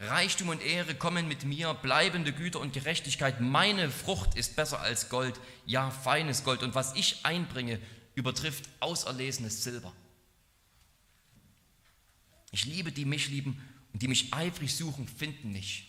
Reichtum 0.00 0.48
und 0.48 0.62
Ehre 0.62 0.94
kommen 0.94 1.26
mit 1.26 1.44
mir, 1.44 1.74
bleibende 1.74 2.32
Güter 2.32 2.60
und 2.60 2.72
Gerechtigkeit. 2.72 3.40
Meine 3.40 3.90
Frucht 3.90 4.36
ist 4.36 4.54
besser 4.54 4.80
als 4.80 5.08
Gold, 5.08 5.40
ja 5.66 5.90
feines 5.90 6.44
Gold. 6.44 6.62
Und 6.62 6.74
was 6.74 6.94
ich 6.94 7.24
einbringe, 7.24 7.80
übertrifft 8.14 8.68
auserlesenes 8.80 9.64
Silber. 9.64 9.92
Ich 12.52 12.64
liebe, 12.64 12.92
die 12.92 13.04
mich 13.04 13.28
lieben 13.28 13.60
und 13.92 14.02
die 14.02 14.08
mich 14.08 14.32
eifrig 14.32 14.74
suchen, 14.74 15.08
finden 15.08 15.52
mich 15.52 15.88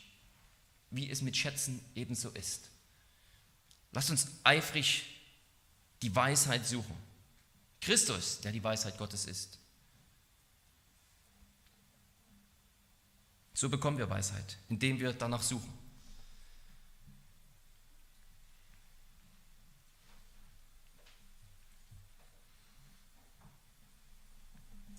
wie 0.91 1.09
es 1.09 1.21
mit 1.21 1.37
Schätzen 1.37 1.79
ebenso 1.95 2.29
ist. 2.29 2.69
Lasst 3.91 4.09
uns 4.09 4.27
eifrig 4.43 5.03
die 6.01 6.15
Weisheit 6.15 6.65
suchen. 6.65 6.95
Christus, 7.81 8.41
der 8.41 8.51
die 8.51 8.63
Weisheit 8.63 8.97
Gottes 8.97 9.25
ist. 9.25 9.58
So 13.59 13.67
bekommen 13.67 13.97
wir 13.97 14.09
Weisheit, 14.09 14.57
indem 14.69 15.01
wir 15.01 15.11
danach 15.11 15.43
suchen. 15.43 15.69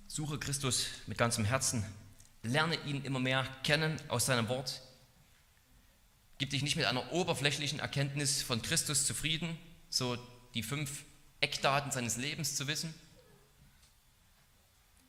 Suche 0.08 0.38
Christus 0.38 0.88
mit 1.06 1.16
ganzem 1.16 1.46
Herzen, 1.46 1.86
lerne 2.42 2.74
ihn 2.84 3.02
immer 3.02 3.18
mehr 3.18 3.44
kennen 3.62 3.96
aus 4.08 4.26
seinem 4.26 4.46
Wort, 4.50 4.82
Gib 6.36 6.50
dich 6.50 6.62
nicht 6.62 6.76
mit 6.76 6.84
einer 6.84 7.12
oberflächlichen 7.12 7.80
Erkenntnis 7.80 8.42
von 8.42 8.60
Christus 8.60 9.06
zufrieden, 9.06 9.58
so 9.88 10.18
die 10.52 10.62
fünf 10.62 11.04
Eckdaten 11.40 11.92
seines 11.92 12.18
Lebens 12.18 12.56
zu 12.56 12.66
wissen. 12.66 12.92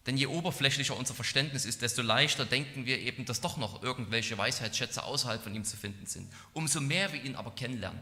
Denn 0.07 0.17
je 0.17 0.25
oberflächlicher 0.25 0.97
unser 0.97 1.13
Verständnis 1.13 1.65
ist, 1.65 1.83
desto 1.83 2.01
leichter 2.01 2.45
denken 2.45 2.85
wir 2.85 2.99
eben, 2.99 3.25
dass 3.25 3.41
doch 3.41 3.57
noch 3.57 3.83
irgendwelche 3.83 4.37
Weisheitsschätze 4.37 5.03
außerhalb 5.03 5.43
von 5.43 5.53
ihm 5.53 5.63
zu 5.63 5.77
finden 5.77 6.07
sind. 6.07 6.31
Umso 6.53 6.81
mehr 6.81 7.13
wir 7.13 7.23
ihn 7.23 7.35
aber 7.35 7.51
kennenlernen, 7.51 8.01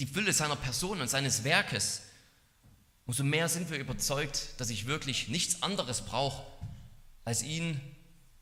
die 0.00 0.06
Fülle 0.06 0.32
seiner 0.32 0.56
Person 0.56 1.00
und 1.00 1.08
seines 1.08 1.44
Werkes, 1.44 2.02
umso 3.06 3.24
mehr 3.24 3.48
sind 3.48 3.70
wir 3.70 3.78
überzeugt, 3.78 4.48
dass 4.58 4.68
ich 4.68 4.86
wirklich 4.86 5.28
nichts 5.28 5.62
anderes 5.62 6.02
brauche, 6.02 6.44
als 7.24 7.42
ihn, 7.42 7.80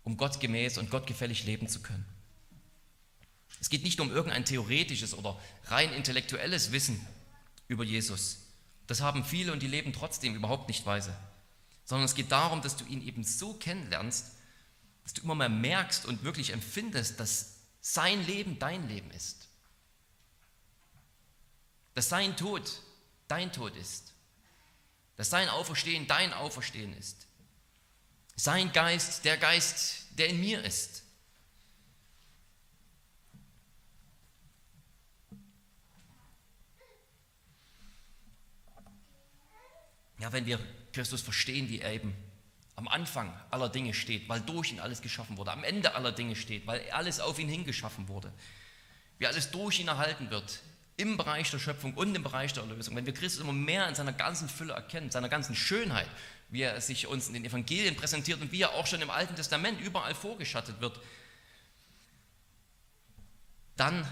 um 0.02 0.16
Gott 0.16 0.40
gemäß 0.40 0.78
und 0.78 0.90
gottgefällig 0.90 1.44
leben 1.44 1.68
zu 1.68 1.80
können. 1.80 2.04
Es 3.60 3.70
geht 3.70 3.84
nicht 3.84 4.00
um 4.00 4.10
irgendein 4.10 4.44
theoretisches 4.44 5.14
oder 5.14 5.40
rein 5.66 5.92
intellektuelles 5.92 6.72
Wissen 6.72 7.00
über 7.68 7.84
Jesus. 7.84 8.38
Das 8.86 9.00
haben 9.00 9.24
viele 9.24 9.52
und 9.52 9.62
die 9.62 9.68
leben 9.68 9.92
trotzdem 9.92 10.34
überhaupt 10.34 10.68
nicht 10.68 10.84
weise. 10.84 11.16
Sondern 11.86 12.04
es 12.04 12.16
geht 12.16 12.32
darum, 12.32 12.60
dass 12.60 12.76
du 12.76 12.84
ihn 12.84 13.00
eben 13.00 13.24
so 13.24 13.54
kennenlernst, 13.54 14.32
dass 15.04 15.14
du 15.14 15.22
immer 15.22 15.36
mehr 15.36 15.48
merkst 15.48 16.04
und 16.04 16.24
wirklich 16.24 16.52
empfindest, 16.52 17.18
dass 17.20 17.60
sein 17.80 18.26
Leben 18.26 18.58
dein 18.58 18.88
Leben 18.88 19.10
ist. 19.12 19.48
Dass 21.94 22.08
sein 22.08 22.36
Tod 22.36 22.82
dein 23.28 23.52
Tod 23.52 23.76
ist. 23.76 24.12
Dass 25.16 25.30
sein 25.30 25.48
Auferstehen 25.48 26.08
dein 26.08 26.32
Auferstehen 26.32 26.92
ist. 26.98 27.28
Sein 28.34 28.72
Geist 28.72 29.24
der 29.24 29.36
Geist, 29.36 30.06
der 30.18 30.28
in 30.28 30.40
mir 30.40 30.64
ist. 30.64 31.04
Ja, 40.18 40.32
wenn 40.32 40.46
wir 40.46 40.58
Christus 40.96 41.20
verstehen, 41.20 41.68
wie 41.68 41.80
er 41.80 41.92
eben 41.92 42.14
am 42.74 42.88
Anfang 42.88 43.30
aller 43.50 43.68
Dinge 43.68 43.92
steht, 43.92 44.28
weil 44.30 44.40
durch 44.40 44.72
ihn 44.72 44.80
alles 44.80 45.02
geschaffen 45.02 45.36
wurde, 45.36 45.52
am 45.52 45.62
Ende 45.62 45.94
aller 45.94 46.10
Dinge 46.10 46.34
steht, 46.36 46.66
weil 46.66 46.90
alles 46.90 47.20
auf 47.20 47.38
ihn 47.38 47.48
hingeschaffen 47.48 48.08
wurde, 48.08 48.32
wie 49.18 49.26
alles 49.26 49.50
durch 49.50 49.78
ihn 49.78 49.88
erhalten 49.88 50.30
wird, 50.30 50.62
im 50.96 51.18
Bereich 51.18 51.50
der 51.50 51.58
Schöpfung 51.58 51.92
und 51.92 52.14
im 52.14 52.22
Bereich 52.22 52.54
der 52.54 52.62
Erlösung. 52.62 52.96
Wenn 52.96 53.04
wir 53.04 53.12
Christus 53.12 53.42
immer 53.42 53.52
mehr 53.52 53.86
in 53.88 53.94
seiner 53.94 54.14
ganzen 54.14 54.48
Fülle 54.48 54.72
erkennen, 54.72 55.10
seiner 55.10 55.28
ganzen 55.28 55.54
Schönheit, 55.54 56.08
wie 56.48 56.62
er 56.62 56.80
sich 56.80 57.06
uns 57.06 57.28
in 57.28 57.34
den 57.34 57.44
Evangelien 57.44 57.94
präsentiert 57.94 58.40
und 58.40 58.52
wie 58.52 58.62
er 58.62 58.70
auch 58.70 58.86
schon 58.86 59.02
im 59.02 59.10
Alten 59.10 59.36
Testament 59.36 59.78
überall 59.82 60.14
vorgeschattet 60.14 60.80
wird, 60.80 60.98
dann 63.76 64.08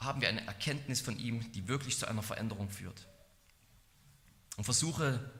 haben 0.00 0.20
wir 0.20 0.28
eine 0.28 0.44
Erkenntnis 0.44 1.00
von 1.00 1.16
ihm, 1.16 1.52
die 1.52 1.68
wirklich 1.68 1.96
zu 1.96 2.06
einer 2.08 2.22
Veränderung 2.22 2.70
führt. 2.70 3.06
Und 4.56 4.64
versuche 4.64 5.30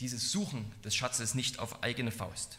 dieses 0.00 0.30
Suchen 0.30 0.72
des 0.82 0.94
Schatzes 0.94 1.34
nicht 1.34 1.58
auf 1.58 1.82
eigene 1.82 2.10
Faust. 2.10 2.58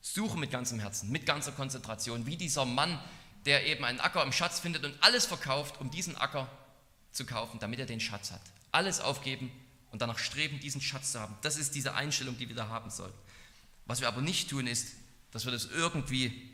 Suche 0.00 0.38
mit 0.38 0.50
ganzem 0.50 0.80
Herzen, 0.80 1.10
mit 1.10 1.26
ganzer 1.26 1.52
Konzentration, 1.52 2.26
wie 2.26 2.36
dieser 2.36 2.64
Mann, 2.64 2.98
der 3.46 3.66
eben 3.66 3.84
einen 3.84 4.00
Acker 4.00 4.22
im 4.22 4.32
Schatz 4.32 4.60
findet 4.60 4.84
und 4.84 4.94
alles 5.00 5.26
verkauft, 5.26 5.80
um 5.80 5.90
diesen 5.90 6.16
Acker 6.16 6.50
zu 7.12 7.24
kaufen, 7.24 7.60
damit 7.60 7.78
er 7.78 7.86
den 7.86 8.00
Schatz 8.00 8.30
hat. 8.30 8.40
Alles 8.72 9.00
aufgeben 9.00 9.50
und 9.90 10.02
danach 10.02 10.18
streben, 10.18 10.58
diesen 10.58 10.80
Schatz 10.80 11.12
zu 11.12 11.20
haben. 11.20 11.36
Das 11.42 11.56
ist 11.56 11.74
diese 11.74 11.94
Einstellung, 11.94 12.36
die 12.38 12.48
wir 12.48 12.56
da 12.56 12.68
haben 12.68 12.90
sollten. 12.90 13.18
Was 13.86 14.00
wir 14.00 14.08
aber 14.08 14.20
nicht 14.20 14.50
tun, 14.50 14.66
ist, 14.66 14.94
dass 15.30 15.44
wir 15.44 15.52
das 15.52 15.66
irgendwie 15.66 16.50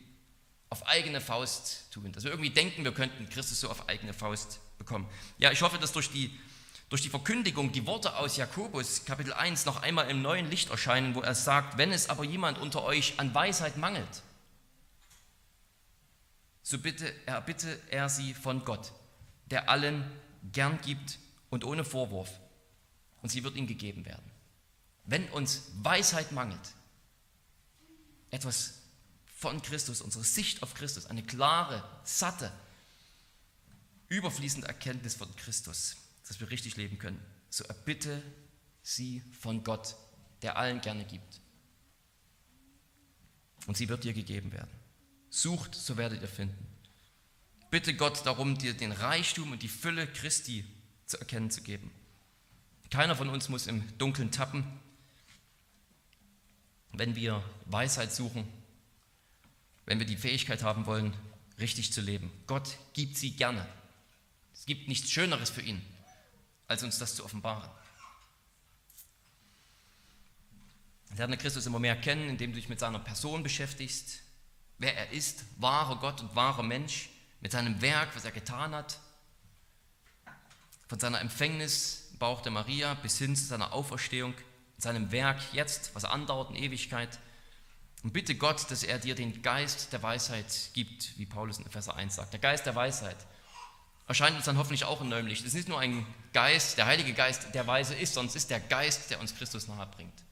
auf 0.71 0.87
eigene 0.87 1.21
Faust 1.21 1.91
tun, 1.91 2.13
dass 2.13 2.25
wir 2.25 2.31
irgendwie 2.31 2.51
denken, 2.51 2.85
wir 2.85 2.93
könnten 2.93 3.29
Christus 3.31 3.61
so 3.61 3.71
auf 3.71 3.89
eigene 3.89 4.13
Faust 4.13 4.61
bekommen. 4.79 5.09
Ja, 5.39 5.51
ich 5.51 5.63
hoffe, 5.63 5.79
dass 5.79 5.93
durch 5.93 6.11
die 6.11 6.39
durch 6.89 7.03
die 7.03 7.11
Verkündigung 7.11 7.71
die 7.73 7.87
Worte 7.87 8.17
aus 8.17 8.37
Jakobus 8.37 9.05
Kapitel 9.05 9.33
1 9.33 9.67
noch 9.67 9.83
einmal 9.83 10.09
im 10.11 10.23
neuen 10.23 10.49
Licht 10.49 10.71
erscheinen, 10.71 11.15
wo 11.15 11.21
er 11.21 11.35
sagt, 11.35 11.77
wenn 11.77 11.93
es 11.93 12.09
aber 12.09 12.25
jemand 12.25 12.59
unter 12.59 12.83
euch 12.83 13.19
an 13.19 13.35
Weisheit 13.35 13.77
mangelt, 13.77 14.23
so 16.63 16.79
bitte 16.79 17.13
er 17.27 17.41
bitte 17.43 17.79
er 17.91 18.09
sie 18.09 18.33
von 18.33 18.65
Gott, 18.65 18.93
der 19.47 19.69
allen 19.69 20.11
gern 20.53 20.81
gibt 20.81 21.19
und 21.51 21.65
ohne 21.65 21.85
Vorwurf, 21.85 22.31
und 23.21 23.31
sie 23.31 23.45
wird 23.45 23.57
ihm 23.57 23.67
gegeben 23.67 24.07
werden. 24.07 24.31
Wenn 25.05 25.29
uns 25.31 25.71
Weisheit 25.83 26.33
mangelt, 26.33 26.75
etwas 28.31 28.75
von 29.37 29.61
Christus, 29.63 30.01
unsere 30.01 30.25
Sicht 30.25 30.63
auf 30.63 30.75
Christus, 30.75 31.07
eine 31.07 31.23
klare, 31.23 31.83
satte, 32.05 32.53
überfließende 34.09 34.69
Erkenntnis 34.69 35.15
von 35.15 35.35
Christus, 35.37 35.97
dass 36.29 36.41
wir 36.41 36.51
richtig 36.51 36.77
leben 36.77 36.99
können, 36.99 37.21
so 37.49 37.65
erbitte 37.65 38.23
sie 38.83 39.23
von 39.41 39.65
Gott, 39.65 39.97
der 40.43 40.57
allen 40.57 40.81
gerne 40.81 41.05
gibt. 41.05 41.41
Und 43.67 43.77
sie 43.77 43.89
wird 43.89 44.05
dir 44.05 44.13
gegeben 44.13 44.53
werden. 44.53 44.71
Sucht, 45.31 45.75
so 45.75 45.97
werdet 45.97 46.23
ihr 46.23 46.29
finden. 46.29 46.67
Bitte 47.71 47.95
Gott 47.95 48.25
darum, 48.25 48.57
dir 48.57 48.75
den 48.75 48.93
Reichtum 48.93 49.53
und 49.53 49.63
die 49.63 49.69
Fülle 49.69 50.07
Christi 50.07 50.65
zu 51.07 51.19
erkennen 51.19 51.51
zu 51.51 51.63
geben. 51.63 51.91
Keiner 52.91 53.17
von 53.17 53.29
uns 53.29 53.49
muss 53.49 53.67
im 53.67 53.83
Dunkeln 53.99 54.31
tappen. 54.31 54.65
wenn 56.93 57.15
wir 57.15 57.45
Weisheit 57.67 58.13
suchen, 58.13 58.49
wenn 59.87 60.01
wir 60.01 60.07
die 60.07 60.17
Fähigkeit 60.17 60.63
haben 60.65 60.87
wollen, 60.87 61.15
richtig 61.61 61.93
zu 61.93 62.01
leben. 62.01 62.31
Gott 62.47 62.77
gibt 62.93 63.17
sie 63.17 63.33
gerne. 63.33 63.65
Es 64.53 64.67
gibt 64.67 64.89
nichts 64.89 65.11
Schöneres 65.11 65.51
für 65.51 65.61
ihn, 65.61 65.81
als 66.69 66.83
uns 66.83 66.99
das 66.99 67.17
zu 67.17 67.25
offenbaren. 67.25 67.69
Lerne 71.17 71.39
Christus 71.39 71.67
immer 71.67 71.79
mehr 71.79 72.01
kennen, 72.01 72.29
indem 72.29 72.53
du 72.53 72.57
dich 72.57 72.69
mit 72.69 72.79
seiner 72.79 72.99
Person 72.99 73.43
beschäftigst, 73.43 74.21
wer 74.77 74.97
er 74.97 75.11
ist, 75.11 75.45
wahrer 75.57 75.97
Gott 75.97 76.21
und 76.21 76.37
wahrer 76.37 76.63
Mensch, 76.63 77.09
mit 77.41 77.53
seinem 77.53 77.81
Werk, 77.81 78.15
was 78.15 78.25
er 78.25 78.31
getan 78.31 78.75
hat, 78.75 78.99
von 80.89 81.01
seiner 81.01 81.21
Empfängnis 81.21 82.09
im 82.13 82.19
Bauch 82.19 82.43
der 82.43 82.53
Maria 82.53 82.95
bis 82.95 83.19
hin 83.19 83.35
zu 83.37 83.45
seiner 83.45 83.73
Auferstehung, 83.73 84.35
seinem 84.77 85.11
Werk 85.11 85.41
jetzt, 85.53 85.95
was 85.95 86.05
andauert 86.05 86.51
in 86.51 86.57
Ewigkeit. 86.57 87.19
Und 88.03 88.13
bitte 88.13 88.35
Gott, 88.35 88.71
dass 88.71 88.83
er 88.83 88.99
dir 88.99 89.15
den 89.15 89.43
Geist 89.43 89.93
der 89.93 90.03
Weisheit 90.03 90.71
gibt, 90.75 91.19
wie 91.19 91.27
Paulus 91.27 91.59
in 91.59 91.67
Epheser 91.67 91.97
1 91.97 92.15
sagt. 92.15 92.33
Der 92.33 92.41
Geist 92.41 92.67
der 92.67 92.75
Weisheit 92.75 93.17
erscheint 94.09 94.37
uns 94.37 94.47
dann 94.47 94.57
hoffentlich 94.57 94.85
auch 94.85 95.03
in 95.03 95.11
neuem 95.11 95.27
Licht. 95.27 95.43
Es 95.43 95.49
ist 95.49 95.55
nicht 95.55 95.69
nur 95.69 95.79
ein 95.79 96.07
Geist, 96.33 96.79
der 96.79 96.87
Heilige 96.87 97.13
Geist, 97.13 97.55
der 97.55 97.67
weise 97.67 97.95
ist, 97.95 98.15
sondern 98.15 98.31
es 98.31 98.37
ist 98.37 98.51
der 98.51 98.59
Geist, 98.59 99.11
der 99.11 99.21
uns 99.21 99.35
Christus 99.37 99.69
nahe 99.69 99.87
bringt. 99.87 100.25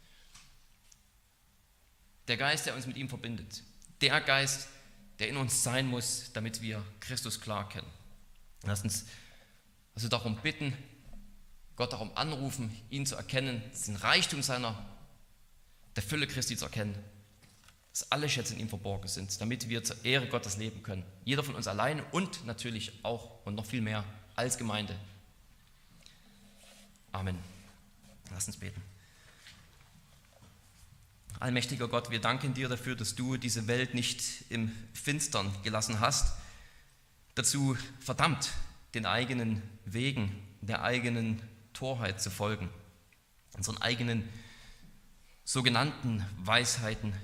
Der 2.27 2.39
Geist, 2.39 2.67
der 2.67 2.75
uns 2.75 2.87
mit 2.87 2.97
ihm 2.97 3.09
verbindet. 3.09 3.63
Der 4.01 4.21
Geist, 4.23 4.69
der 5.19 5.29
in 5.29 5.37
uns 5.37 5.63
sein 5.63 5.87
muss, 5.87 6.33
damit 6.33 6.63
wir 6.63 6.83
Christus 7.01 7.41
klar 7.41 7.69
kennen. 7.69 7.91
Lass 8.65 8.83
uns 8.83 9.05
also 9.95 10.09
darum 10.09 10.37
bitten, 10.37 10.77
Gott 11.77 11.93
darum 11.93 12.17
anrufen, 12.17 12.75
ihn 12.89 13.05
zu 13.05 13.15
erkennen, 13.15 13.63
den 13.87 13.97
Reichtum 13.97 14.43
seiner, 14.43 14.75
der 15.95 16.03
Fülle 16.03 16.27
Christi 16.27 16.57
zu 16.57 16.65
erkennen, 16.65 16.97
dass 17.97 18.13
alle 18.13 18.29
Schätze 18.29 18.53
in 18.53 18.61
ihm 18.61 18.69
verborgen 18.69 19.09
sind, 19.09 19.41
damit 19.41 19.71
wir 19.71 19.83
zur 19.83 20.05
Ehre 20.05 20.29
Gottes 20.29 20.59
leben 20.59 20.83
können. 20.83 21.03
Jeder 21.25 21.43
von 21.43 21.55
uns 21.55 21.67
alleine 21.67 22.05
und 22.13 22.45
natürlich 22.45 22.93
auch 23.03 23.43
und 23.47 23.55
noch 23.55 23.65
viel 23.65 23.81
mehr 23.81 24.05
als 24.35 24.59
Gemeinde. 24.59 24.95
Amen. 27.13 27.39
Lass 28.31 28.49
uns 28.49 28.59
beten. 28.59 28.83
Allmächtiger 31.41 31.89
Gott, 31.89 32.11
wir 32.11 32.21
danken 32.21 32.53
dir 32.53 32.69
dafür, 32.69 32.97
dass 32.97 33.15
du 33.15 33.39
diese 33.39 33.67
Welt 33.67 33.95
nicht 33.95 34.45
im 34.51 34.71
Finstern 34.93 35.51
gelassen 35.63 35.99
hast, 35.99 36.37
dazu 37.35 37.79
verdammt, 38.01 38.51
den 38.93 39.07
eigenen 39.07 39.63
Wegen, 39.87 40.47
der 40.61 40.83
eigenen 40.83 41.41
Torheit 41.73 42.21
zu 42.21 42.31
folgen, 42.31 42.69
unseren 43.55 43.81
eigenen 43.81 44.29
sogenannten 45.45 46.27
Weisheiten, 46.45 47.15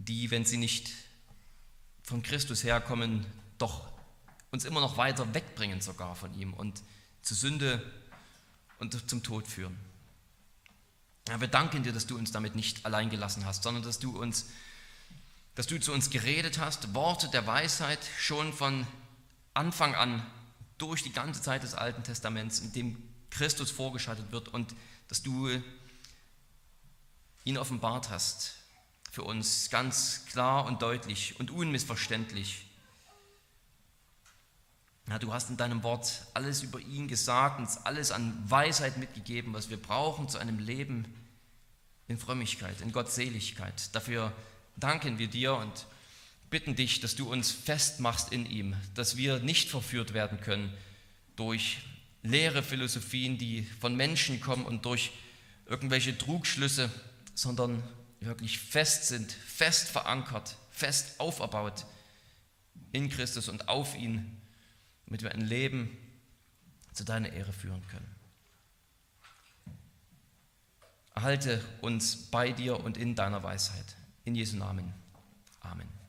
die, 0.00 0.30
wenn 0.30 0.44
sie 0.44 0.56
nicht 0.56 0.90
von 2.02 2.22
Christus 2.22 2.64
herkommen, 2.64 3.26
doch 3.58 3.86
uns 4.50 4.64
immer 4.64 4.80
noch 4.80 4.96
weiter 4.96 5.32
wegbringen 5.34 5.80
sogar 5.80 6.16
von 6.16 6.34
ihm 6.34 6.54
und 6.54 6.82
zur 7.22 7.36
Sünde 7.36 7.84
und 8.78 9.08
zum 9.08 9.22
Tod 9.22 9.46
führen. 9.46 9.78
Ja, 11.28 11.40
wir 11.40 11.48
danken 11.48 11.82
dir, 11.82 11.92
dass 11.92 12.06
du 12.06 12.16
uns 12.16 12.32
damit 12.32 12.56
nicht 12.56 12.84
allein 12.86 13.10
gelassen 13.10 13.44
hast, 13.44 13.62
sondern 13.62 13.84
dass 13.84 13.98
du 13.98 14.18
uns, 14.18 14.46
dass 15.54 15.66
du 15.66 15.78
zu 15.78 15.92
uns 15.92 16.10
geredet 16.10 16.58
hast, 16.58 16.94
Worte 16.94 17.28
der 17.28 17.46
Weisheit 17.46 18.00
schon 18.18 18.52
von 18.52 18.86
Anfang 19.54 19.94
an 19.94 20.26
durch 20.78 21.02
die 21.02 21.12
ganze 21.12 21.42
Zeit 21.42 21.62
des 21.62 21.74
Alten 21.74 22.02
Testaments, 22.02 22.60
in 22.60 22.72
dem 22.72 23.02
Christus 23.28 23.70
vorgeschaltet 23.70 24.32
wird 24.32 24.48
und 24.48 24.74
dass 25.08 25.22
du 25.22 25.50
ihn 27.44 27.58
offenbart 27.58 28.08
hast 28.10 28.59
für 29.10 29.24
uns 29.24 29.70
ganz 29.70 30.24
klar 30.26 30.66
und 30.66 30.82
deutlich 30.82 31.38
und 31.40 31.50
unmissverständlich. 31.50 32.66
Ja, 35.08 35.18
du 35.18 35.32
hast 35.32 35.50
in 35.50 35.56
deinem 35.56 35.82
Wort 35.82 36.26
alles 36.34 36.62
über 36.62 36.78
ihn 36.78 37.08
gesagt, 37.08 37.58
uns 37.58 37.76
alles 37.78 38.12
an 38.12 38.32
Weisheit 38.48 38.96
mitgegeben, 38.96 39.52
was 39.52 39.68
wir 39.68 39.76
brauchen 39.76 40.28
zu 40.28 40.38
einem 40.38 40.60
Leben 40.60 41.04
in 42.06 42.16
Frömmigkeit, 42.16 42.80
in 42.80 42.92
Gottseligkeit. 42.92 43.94
Dafür 43.94 44.32
danken 44.76 45.18
wir 45.18 45.26
dir 45.26 45.54
und 45.54 45.86
bitten 46.48 46.76
dich, 46.76 47.00
dass 47.00 47.16
du 47.16 47.30
uns 47.30 47.50
festmachst 47.50 48.32
in 48.32 48.46
ihm, 48.46 48.76
dass 48.94 49.16
wir 49.16 49.40
nicht 49.40 49.68
verführt 49.68 50.14
werden 50.14 50.40
können 50.40 50.72
durch 51.34 51.78
leere 52.22 52.62
Philosophien, 52.62 53.38
die 53.38 53.64
von 53.80 53.96
Menschen 53.96 54.40
kommen 54.40 54.64
und 54.64 54.84
durch 54.84 55.10
irgendwelche 55.66 56.16
Trugschlüsse, 56.16 56.90
sondern 57.34 57.82
wirklich 58.20 58.58
fest 58.58 59.08
sind, 59.08 59.32
fest 59.32 59.88
verankert, 59.88 60.56
fest 60.70 61.18
auferbaut 61.18 61.86
in 62.92 63.08
Christus 63.08 63.48
und 63.48 63.68
auf 63.68 63.96
ihn 63.96 64.40
damit 65.10 65.22
wir 65.22 65.32
ein 65.32 65.40
Leben 65.40 65.98
zu 66.92 67.04
deiner 67.04 67.32
Ehre 67.32 67.52
führen 67.52 67.84
können. 67.88 68.14
Erhalte 71.16 71.62
uns 71.80 72.16
bei 72.30 72.52
dir 72.52 72.78
und 72.78 72.96
in 72.96 73.16
deiner 73.16 73.42
Weisheit. 73.42 73.96
In 74.24 74.36
Jesu 74.36 74.56
Namen. 74.56 74.94
Amen. 75.60 75.99